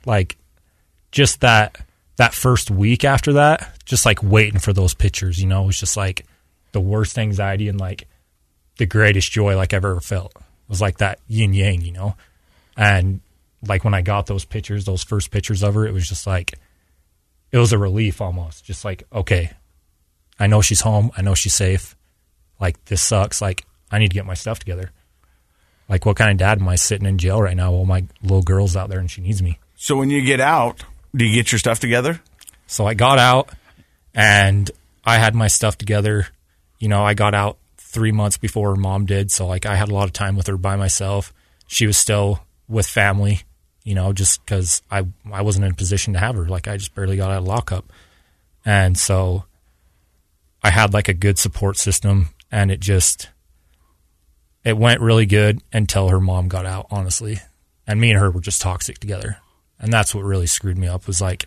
[0.09, 0.37] like
[1.13, 1.79] just that
[2.17, 5.63] that first week after that just like waiting for those pictures you know?
[5.63, 6.27] It was just like
[6.73, 8.09] the worst anxiety and like
[8.79, 10.33] the greatest joy like i've ever felt.
[10.35, 12.17] It was like that yin yang you know?
[12.77, 13.21] And
[13.67, 16.55] like when i got those pictures those first pictures of her it was just like
[17.53, 18.65] it was a relief almost.
[18.65, 19.53] Just like okay
[20.41, 21.11] i know she's home.
[21.17, 21.95] I know she's safe.
[22.61, 23.41] Like this sucks.
[23.41, 24.91] Like i need to get my stuff together.
[25.89, 27.73] Like what kind of dad am i sitting in jail right now?
[27.73, 30.83] While my little girl's out there and she needs me So when you get out,
[31.15, 32.21] do you get your stuff together?
[32.67, 33.51] So I got out
[34.13, 34.69] and
[35.05, 36.27] I had my stuff together.
[36.81, 39.31] You know, I got out three months before her mom did.
[39.31, 41.33] So, like, I had a lot of time with her by myself.
[41.69, 43.43] She was still with family,
[43.85, 46.49] you know, just because I, I wasn't in a position to have her.
[46.49, 47.85] Like, I just barely got out of lockup.
[48.65, 49.45] And so
[50.61, 53.29] I had like a good support system and it just,
[54.65, 57.39] it went really good until her mom got out, honestly.
[57.87, 59.39] And me and her were just toxic together.
[59.81, 61.47] And that's what really screwed me up was like,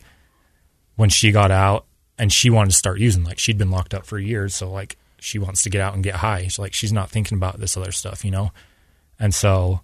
[0.95, 1.85] when she got out
[2.17, 4.97] and she wanted to start using like she'd been locked up for years so like
[5.19, 6.43] she wants to get out and get high.
[6.43, 8.51] She's like she's not thinking about this other stuff you know?
[9.19, 9.81] And so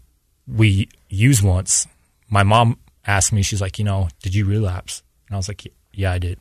[0.48, 1.88] we use once.
[2.30, 5.02] My mom asked me she's like you know did you relapse?
[5.28, 6.40] And i was like yeah i did.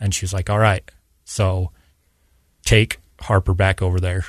[0.00, 0.88] And she was like all right.
[1.24, 1.70] So
[2.64, 4.24] take harper back over there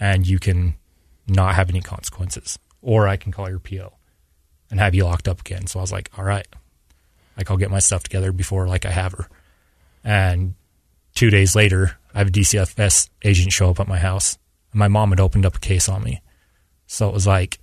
[0.00, 0.74] and you can
[1.28, 2.58] not have any consequences.
[2.80, 3.92] Or i can call your po
[4.70, 6.46] and have you locked up again so i was like all right
[7.36, 9.28] like I'll get my stuff together before like I have her.
[10.02, 10.54] And
[11.14, 14.38] two days later, I have a DCFS agent show up at my house.
[14.72, 16.22] And my mom had opened up a case on me.
[16.86, 17.58] So it was like,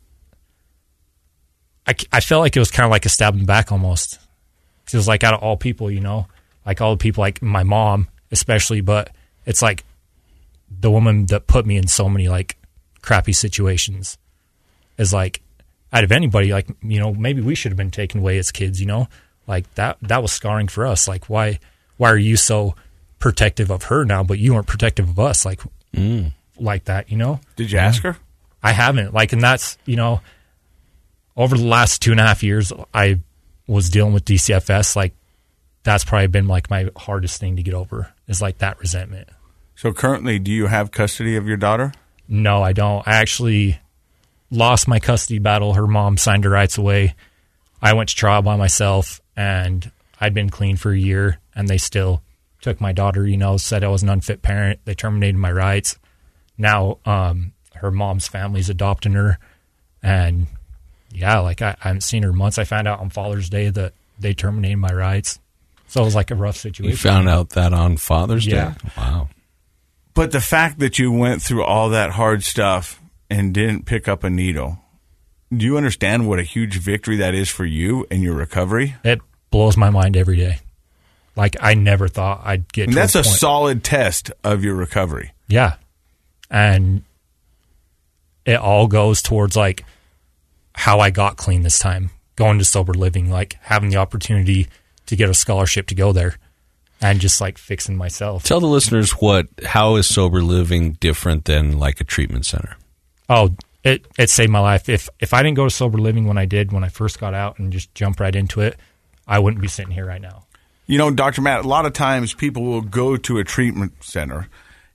[1.87, 4.19] I, I felt like it was kind of like a stab in the back almost.
[4.85, 6.27] 'Cause it was like out of all people, you know,
[6.67, 9.09] like all the people, like my mom especially, but
[9.47, 9.83] it's like
[10.69, 12.57] the woman that put me in so many like
[13.01, 14.19] crappy situations
[14.99, 15.41] is like
[15.93, 18.81] out of anybody, like, you know, maybe we should have been taken away as kids,
[18.81, 19.07] you know?
[19.47, 21.07] Like that that was scarring for us.
[21.07, 21.59] Like why
[21.97, 22.75] why are you so
[23.19, 25.61] protective of her now, but you weren't protective of us like
[25.93, 26.33] mm.
[26.59, 27.39] like that, you know?
[27.55, 28.17] Did you ask her?
[28.63, 29.13] I haven't.
[29.13, 30.21] Like, and that's, you know,
[31.35, 33.19] over the last two and a half years, I
[33.67, 34.95] was dealing with DCFS.
[34.95, 35.13] Like,
[35.83, 39.27] that's probably been like my hardest thing to get over is like that resentment.
[39.75, 41.91] So currently, do you have custody of your daughter?
[42.29, 43.05] No, I don't.
[43.05, 43.79] I actually
[44.53, 45.73] lost my custody battle.
[45.73, 47.15] Her mom signed her rights away.
[47.81, 51.77] I went to trial by myself and I'd been clean for a year and they
[51.77, 52.21] still
[52.61, 54.79] took my daughter, you know, said I was an unfit parent.
[54.85, 55.97] They terminated my rights.
[56.57, 59.37] Now, um, her mom's family's adopting her.
[60.01, 60.47] And
[61.11, 62.57] yeah, like I, I haven't seen her in months.
[62.57, 65.39] I found out on Father's Day that they terminated my rights.
[65.87, 66.91] So it was like a rough situation.
[66.91, 68.71] You found out that on Father's Yeah.
[68.71, 68.89] Day?
[68.97, 69.29] Wow.
[70.13, 73.01] But the fact that you went through all that hard stuff
[73.33, 74.77] and didn't pick up a needle,
[75.55, 78.95] do you understand what a huge victory that is for you and your recovery?
[79.03, 80.59] It blows my mind every day.
[81.35, 82.83] Like I never thought I'd get.
[82.83, 83.35] And to that's a point.
[83.35, 85.31] solid test of your recovery.
[85.47, 85.75] Yeah.
[86.49, 87.03] And
[88.45, 89.83] it all goes towards like
[90.75, 94.67] how I got clean this time, going to sober living, like having the opportunity
[95.07, 96.35] to get a scholarship to go there
[97.01, 98.43] and just like fixing myself.
[98.43, 102.77] Tell the listeners what how is sober living different than like a treatment center?
[103.29, 103.51] Oh,
[103.83, 104.89] it it saved my life.
[104.89, 107.33] If if I didn't go to sober living when I did when I first got
[107.33, 108.77] out and just jump right into it,
[109.27, 110.45] I wouldn't be sitting here right now.
[110.85, 111.41] You know, Dr.
[111.41, 114.49] Matt, a lot of times people will go to a treatment center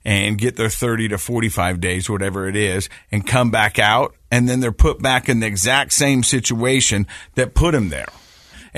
[0.05, 4.47] and get their 30 to 45 days, whatever it is, and come back out, and
[4.47, 7.05] then they're put back in the exact same situation
[7.35, 8.07] that put them there.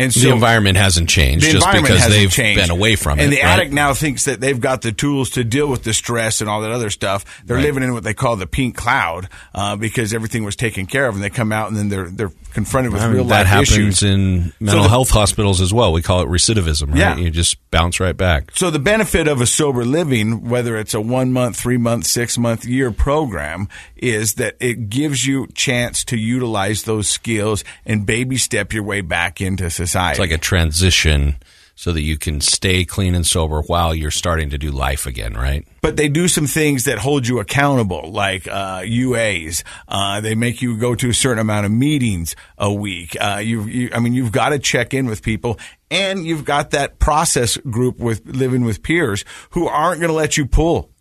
[0.02, 2.60] And so the environment hasn't changed just because they've changed.
[2.62, 3.24] been away from and it.
[3.26, 3.60] And the right?
[3.60, 6.62] addict now thinks that they've got the tools to deal with the stress and all
[6.62, 7.24] that other stuff.
[7.46, 7.66] They're Right.
[7.66, 11.16] living in what they call the pink cloud uh, because everything was taken care of,
[11.16, 13.48] and they come out and then they're they're confronted with I mean, real that life
[13.48, 14.04] happens issues.
[14.04, 15.94] in mental the- health hospitals as well.
[15.94, 16.98] We call it recidivism, right?
[16.98, 17.16] Yeah.
[17.16, 18.52] You just bounce right back.
[18.56, 22.38] So the benefit of a sober living, whether it's a one month, three month, six
[22.38, 28.38] month, year program, is that it gives you chance to utilize those skills and baby
[28.38, 29.91] step your way back into society.
[30.12, 31.36] It's like a transition
[31.76, 35.34] so that you can stay clean and sober while you're starting to do life again,
[35.34, 35.66] right?
[35.82, 39.64] but they do some things that hold you accountable, like uh, UAs.
[39.88, 43.18] Uh, they make you go to a certain amount of meetings a week.
[43.20, 46.72] Uh, you, you, I mean, you've got to check in with people, and you've got
[46.72, 50.92] that process group with living with peers who aren't going to let you pull.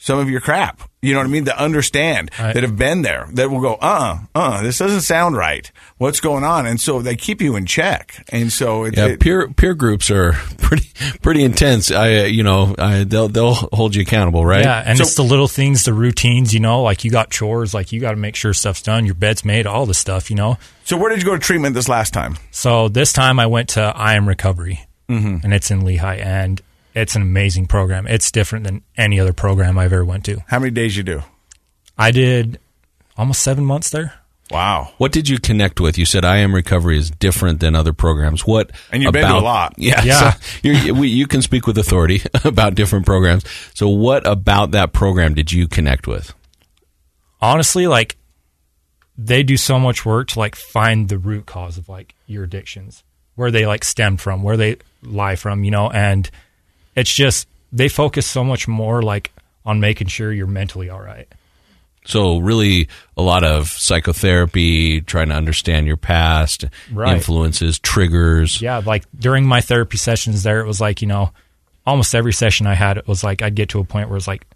[0.00, 0.80] Some of your crap.
[1.02, 1.44] You know what I mean?
[1.44, 2.54] That understand, Right.
[2.54, 5.70] that have been there, that will go, uh, uh, this doesn't sound right.
[5.96, 6.66] What's going on?
[6.66, 8.24] And so they keep you in check.
[8.30, 10.88] And so it, Yeah, it- peer peer groups are pretty
[11.22, 11.90] pretty intense.
[11.90, 14.64] I uh, you know I, they'll they'll hold you accountable, right?
[14.64, 17.74] Yeah, and So- it's the little things, the routines, you know, like you got chores,
[17.74, 20.36] like you got to make sure stuff's done, your bed's made, all the stuff, you
[20.36, 20.58] know.
[20.84, 22.36] so where did you go to treatment this last time?
[22.50, 25.38] So this time I went to I Am Recovery, mm-hmm.
[25.44, 26.60] and it's in Lehi, and
[26.94, 28.06] it's an amazing program.
[28.06, 30.42] It's different than any other program I've ever went to.
[30.48, 31.22] How many days you do?
[31.96, 32.58] I did
[33.16, 34.14] almost seven months there.
[34.50, 34.92] Wow.
[34.96, 35.98] What did you connect with?
[35.98, 38.46] You said I am recovery is different than other programs.
[38.46, 39.74] What And you've been to a lot.
[39.78, 40.32] Yeah, Yeah.
[40.32, 43.44] So you're, we, you can speak with authority about different programs.
[43.74, 46.32] So what about that program did you connect with?
[47.40, 48.16] honestly like
[49.16, 53.02] they do so much work to like find the root cause of like your addictions
[53.34, 56.30] where they like stem from where they lie from you know and
[56.98, 59.32] it's just they focus so much more like
[59.64, 61.28] on making sure you're mentally all right
[62.06, 62.88] So really,
[63.18, 67.14] a lot of psychotherapy, trying to understand your past, Right.
[67.16, 68.62] influences, triggers.
[68.62, 71.32] yeah like during my therapy sessions there it was like you know
[71.86, 74.28] almost every session i had it was like i'd get to a point where it's
[74.28, 74.46] like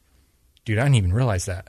[0.65, 1.69] dude i didn't even realize that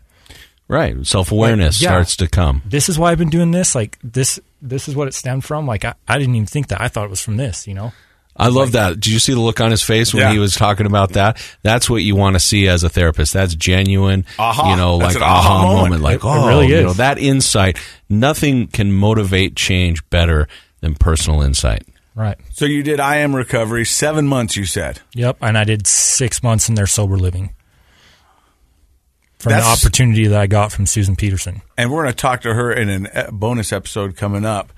[0.70, 1.90] Right, self awareness Like, yeah.
[1.90, 2.62] starts to come.
[2.66, 5.66] this is why i've been doing this like this this is what it stemmed from
[5.68, 7.92] like i, I didn't even think that i thought it was from this you know
[8.36, 8.96] I love that.
[8.96, 10.32] Did you see the look on his face when Yeah.
[10.32, 11.38] he was talking about that?
[11.62, 13.34] That's what you want to see as a therapist.
[13.34, 14.72] That's genuine, Aha.
[14.72, 15.84] you know, That's like an aha aha moment.
[15.84, 16.02] moment.
[16.02, 16.84] Like, It- it oh, really you is.
[16.86, 17.78] know, that insight.
[18.10, 20.48] Nothing can motivate change better
[20.82, 21.84] than personal insight.
[22.16, 24.56] right So you did I am recovery seven months.
[24.56, 27.52] You said Yep, and I did six months in their sober living
[29.40, 31.62] from That's- the opportunity that I got from Susan Peterson.
[31.78, 34.72] and we're going to talk to her in a eh, bonus episode coming up.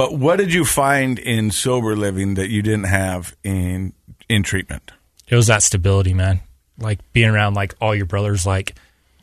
[0.00, 3.92] But what did you find in sober living that you didn't have in
[4.30, 4.92] in treatment?
[5.28, 6.40] It was that stability, man.
[6.78, 8.76] Like being around like all your brothers, like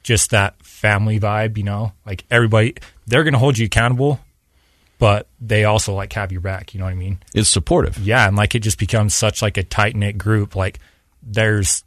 [0.04, 1.94] just that family vibe, you know.
[2.06, 2.76] Like everybody,
[3.08, 4.20] they're gonna hold you accountable,
[5.00, 6.76] but they also like have your back.
[6.76, 7.24] You know what I mean?
[7.34, 7.98] It's supportive.
[7.98, 10.56] Yeah, and like it just becomes such like a tight knit group.
[10.56, 10.78] Like
[11.24, 11.84] there's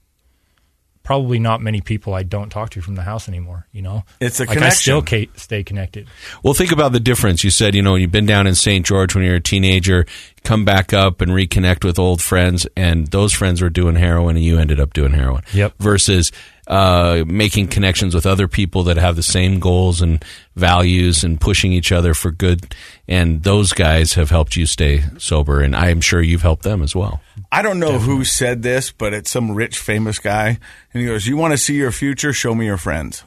[1.03, 3.67] probably not many people I don't talk to from the house anymore.
[3.73, 6.09] You know, It's a like I still ca- stay connected.
[6.43, 7.43] Well, think about the difference.
[7.43, 8.85] You said, you know, you've been down in St.
[8.85, 10.07] George when you're a teenager,
[10.45, 14.45] come back up and reconnect with old friends, and those friends were doing heroin and
[14.45, 15.43] you ended up doing heroin.
[15.53, 15.75] Yep.
[15.79, 16.33] Versus
[16.71, 21.73] uh, making connections with other people that have the same goals and values and pushing
[21.73, 22.77] each other for good.
[23.09, 26.81] And those guys have helped you stay sober, and I am sure you've helped them
[26.81, 27.21] as well.
[27.51, 30.61] I don't know who said this, but it's some rich famous guy,
[30.95, 32.33] and he goes, "You want to see your future?
[32.33, 33.25] Show me your friends."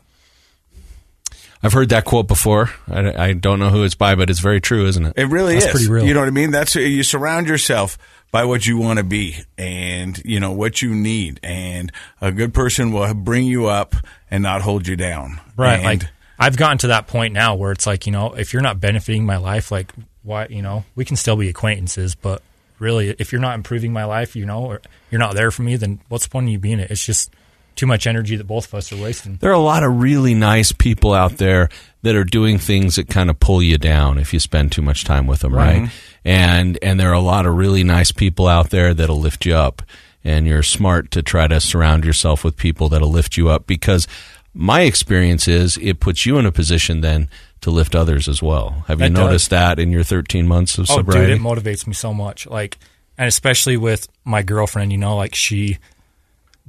[1.62, 2.70] I've heard that quote before.
[2.90, 5.14] I, I don't know who it's by, but it's very true, isn't it?
[5.18, 5.72] It really That's is.
[5.72, 6.06] pretty real.
[6.06, 6.52] You know what I mean?
[6.52, 7.98] That's you surround yourself
[8.34, 12.52] by what you want to be, and you know what you need, and a good
[12.52, 13.96] person will bring you up
[14.32, 15.40] and not hold you down.
[15.56, 15.76] Right.
[15.76, 16.10] And like
[16.40, 19.24] I've gotten to that point now where it's like, you know, if you're not benefiting
[19.24, 22.42] my life, like why, you know, we can still be acquaintances, but
[22.80, 24.82] really if you're not improving my life, you know, or
[25.12, 26.90] you're not there for me, then what's the point of you being it?
[26.90, 27.32] It's just
[27.76, 29.38] too much energy that both of us are wasting.
[29.38, 31.70] There are a lot of really nice people out there
[32.04, 35.04] that are doing things that kind of pull you down if you spend too much
[35.04, 35.90] time with them, right?
[36.24, 39.56] And and there are a lot of really nice people out there that'll lift you
[39.56, 39.82] up.
[40.26, 44.08] And you're smart to try to surround yourself with people that'll lift you up because
[44.54, 47.28] my experience is it puts you in a position then
[47.60, 48.86] to lift others as well.
[48.88, 49.18] Have you It does.
[49.20, 51.28] noticed that in your 13 months of Oh, sobriety?
[51.34, 52.48] dude, it motivates me so much.
[52.48, 52.78] Like,
[53.18, 55.78] and especially with my girlfriend, you know, like she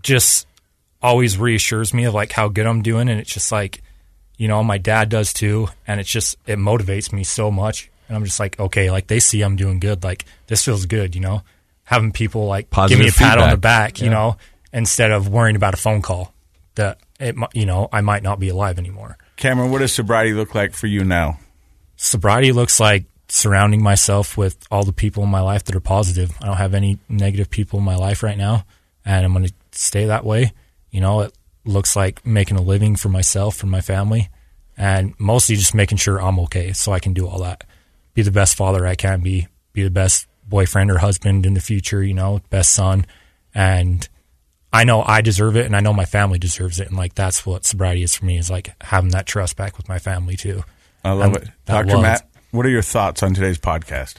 [0.03, 0.47] just
[1.03, 3.83] always reassures me of like how good I'm doing, and it's just like,
[4.37, 8.17] you know, my dad does too, and it's just it motivates me so much, and
[8.17, 11.21] I'm just like, okay, like they see I'm doing good, like this feels good, you
[11.21, 11.43] know,
[11.85, 13.95] having people like Positive give me a pat on the feedback.
[13.95, 14.37] back, you know,
[14.73, 16.33] instead of worrying about a phone call
[16.75, 19.17] that it, mi- you know, I might not be alive anymore.
[19.37, 21.39] Cameron, what does sobriety look like for you now?
[21.97, 26.31] sobriety looks like surrounding myself with all the people in my life that are positive.
[26.43, 28.65] I don't have any negative people in my life right now,
[29.05, 30.53] and I'm going to stay that way.
[30.91, 34.29] You know, it looks like making a living for myself, for my family,
[34.77, 37.65] and mostly just making sure I'm okay so I can do all that.
[38.15, 41.61] Be the best father I can be, be the best boyfriend or husband in the
[41.61, 43.07] future, you know, best son.
[43.55, 44.07] And
[44.73, 46.89] I know I deserve it and I know my family deserves it.
[46.89, 49.89] And like, that's what sobriety is for me is like having that trust back with
[49.89, 50.65] my family too.
[51.05, 52.03] I love And it, Doctor love.
[52.03, 52.29] Matt.
[52.51, 54.15] What are your thoughts on today's podcast?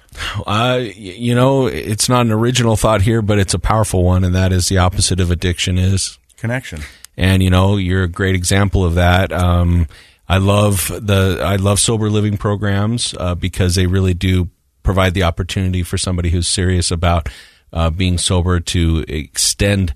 [0.46, 4.36] Uh, you know, it's not an original thought here, but it's a powerful one, and
[4.36, 6.82] that is the opposite of addiction is Connection.
[7.18, 9.32] And you know you're a great example of that.
[9.32, 9.88] Um,
[10.28, 14.50] I love the I love sober living programs uh, because they really do
[14.84, 17.30] provide the opportunity for somebody who's serious about
[17.74, 19.94] uh, being sober to extend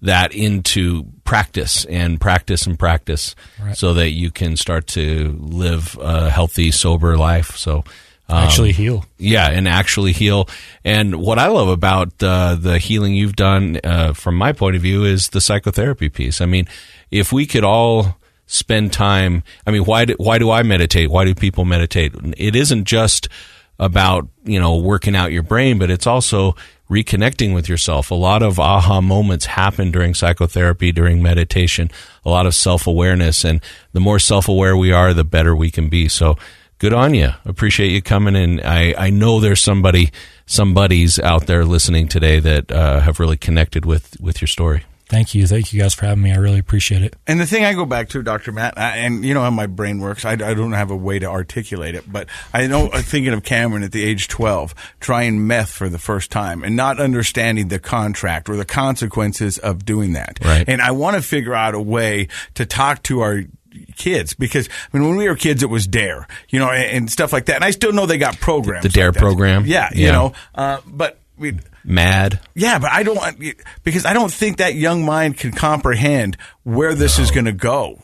[0.00, 3.76] that into practice and practice and practice Right.
[3.76, 7.56] so that you can start to live a healthy, sober life.
[7.56, 7.84] So,
[8.28, 9.04] um, Actually heal.
[9.18, 10.48] yeah, and actually heal.
[10.84, 14.82] And what I love about uh, the healing you've done, uh, from my point of
[14.82, 16.40] view, is the psychotherapy piece.
[16.40, 16.66] I mean,
[17.10, 18.16] if we could all
[18.46, 21.10] spend time, I mean, why do, why do I meditate?
[21.10, 22.14] Why do people meditate?
[22.36, 23.28] It isn't just
[23.78, 26.54] about you know working out your brain, but it's also
[26.88, 28.10] reconnecting with yourself.
[28.10, 31.90] A lot of aha moments happen during psychotherapy, during meditation.
[32.24, 33.60] A lot of self awareness, and
[33.92, 36.08] the more self aware we are, the better we can be.
[36.08, 36.36] So
[36.82, 37.30] good on you.
[37.44, 38.60] Appreciate you coming in.
[38.60, 40.10] I, I know there's somebody,
[40.46, 44.82] somebody's out there listening today that uh, have really connected with with your story.
[45.06, 45.46] Thank you.
[45.46, 46.32] Thank you guys for having me.
[46.32, 47.14] I really appreciate it.
[47.26, 48.50] And the thing I go back to, Dr.
[48.50, 51.18] Matt, I- and you know how my brain works, I, I don't have a way
[51.20, 55.46] to articulate it, but I know, uh, thinking of Cameron at the age 12, trying
[55.46, 60.14] meth for the first time and not understanding the contract or the consequences of doing
[60.14, 60.38] that.
[60.42, 60.64] Right.
[60.66, 63.42] And I want to figure out a way to talk to our
[63.96, 67.10] kids because I mean when we were kids it was dare you know and, and
[67.10, 69.64] stuff like that and I still know they got programs The DARE like program?
[69.66, 71.54] yeah you know uh, but we
[71.84, 72.38] Mad.
[72.54, 73.42] yeah, but I don't want
[73.82, 77.98] because I don't think that young mind can comprehend where this is going to go.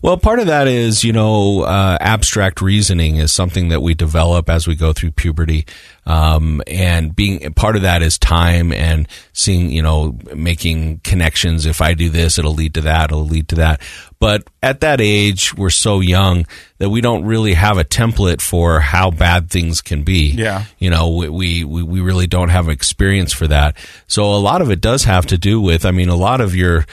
[0.00, 4.48] Well, part of that is, you know, uh, abstract reasoning is something that we develop
[4.48, 5.66] as we go through puberty.
[6.06, 11.66] Um, and being part of that is time and seeing, you know, making connections.
[11.66, 13.82] If I do this, it'll lead to that, it'll lead to that.
[14.20, 16.46] But at that age, we're so young
[16.78, 20.30] that we don't really have a template for how bad things can be.
[20.30, 20.64] Yeah.
[20.78, 23.76] You know, we, we, we we really don't have experience for that.
[24.06, 26.54] So a lot of it does have to do with, I mean, a lot of
[26.54, 26.86] your,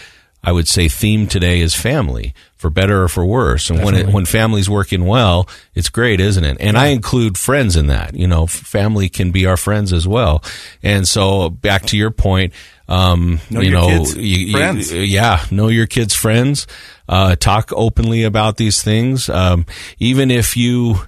[0.44, 3.70] I would say theme today is family, for better or for worse.
[3.70, 6.58] And when it, when family's working well, it's great, isn't it?
[6.60, 8.14] And I include friends in that.
[8.16, 10.44] You know, family can be our friends as well.
[10.82, 12.52] And so back to your point,
[12.90, 14.58] um, Know you know, kids' you-
[14.92, 16.68] you- yeah, know your kids' friends.
[17.08, 19.30] Uh, talk openly about these things.
[19.30, 19.66] Um,
[20.00, 21.00] even if you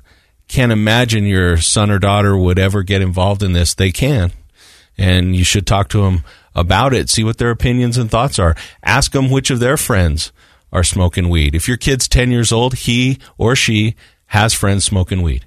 [0.48, 4.32] can't imagine your son or daughter would ever get involved in this, they can
[4.98, 6.24] and you should talk to them
[6.56, 7.10] about it.
[7.10, 8.56] See what their opinions and thoughts are.
[8.84, 10.32] Ask them which of their friends
[10.72, 11.56] are smoking weed.
[11.56, 13.96] If your kid's 10 years old, he or she
[14.28, 15.46] has friends smoking weed.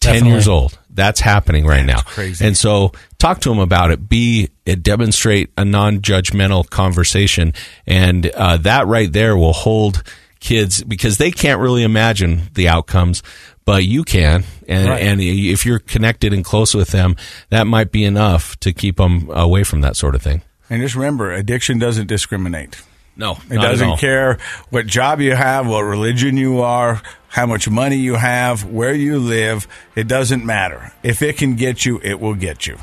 [0.00, 0.30] 10 Definitely.
[0.32, 0.78] years old.
[0.90, 2.00] That's happening right now.
[2.02, 2.44] crazy.
[2.44, 4.08] And so talk to them about it.
[4.08, 7.52] Be it demonstrate a non-judgmental conversation.
[7.86, 10.02] And uh, that right there will hold
[10.40, 13.22] kids because they can't really imagine the outcomes,
[13.64, 14.44] but you can.
[14.68, 15.02] And, Right.
[15.02, 17.16] and if you're connected and close with them,
[17.50, 20.42] that might be enough to keep them away from that sort of thing.
[20.70, 22.82] And just remember, addiction doesn't discriminate.
[23.16, 24.38] No, It doesn't care
[24.70, 29.18] what job you have, what religion you are, how much money you have, where you
[29.18, 29.66] live.
[29.96, 30.92] It doesn't matter.
[31.02, 32.78] If it can get you, it will get you.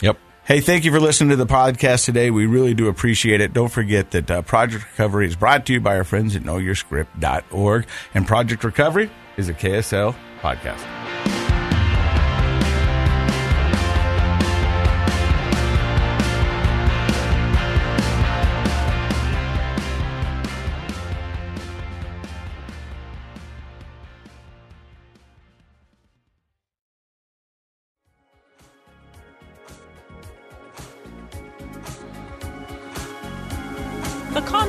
[0.00, 0.18] Yep.
[0.44, 2.30] Hey, thank you for listening to the podcast today.
[2.30, 3.52] We really do appreciate it.
[3.52, 7.86] Don't forget that uh, Project Recovery is brought to you by our friends at knowyourscript.org.
[8.14, 11.01] And Project Recovery is a KSL podcast.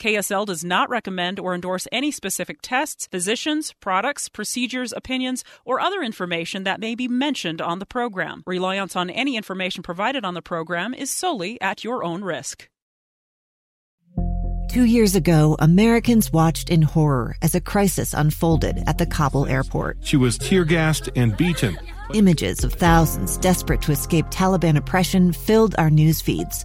[0.00, 6.02] KSL does not recommend or endorse any specific tests, physicians, products, procedures, opinions, or other
[6.02, 8.42] information that may be mentioned on the program.
[8.46, 12.68] Reliance on any information provided on the program is solely at your own risk.
[14.70, 19.98] Two years ago, Americans watched in horror as a crisis unfolded at the Kabul airport.
[20.00, 21.76] She was tear gassed and beaten.
[22.14, 26.64] Images of thousands desperate to escape Taliban oppression filled our news feeds.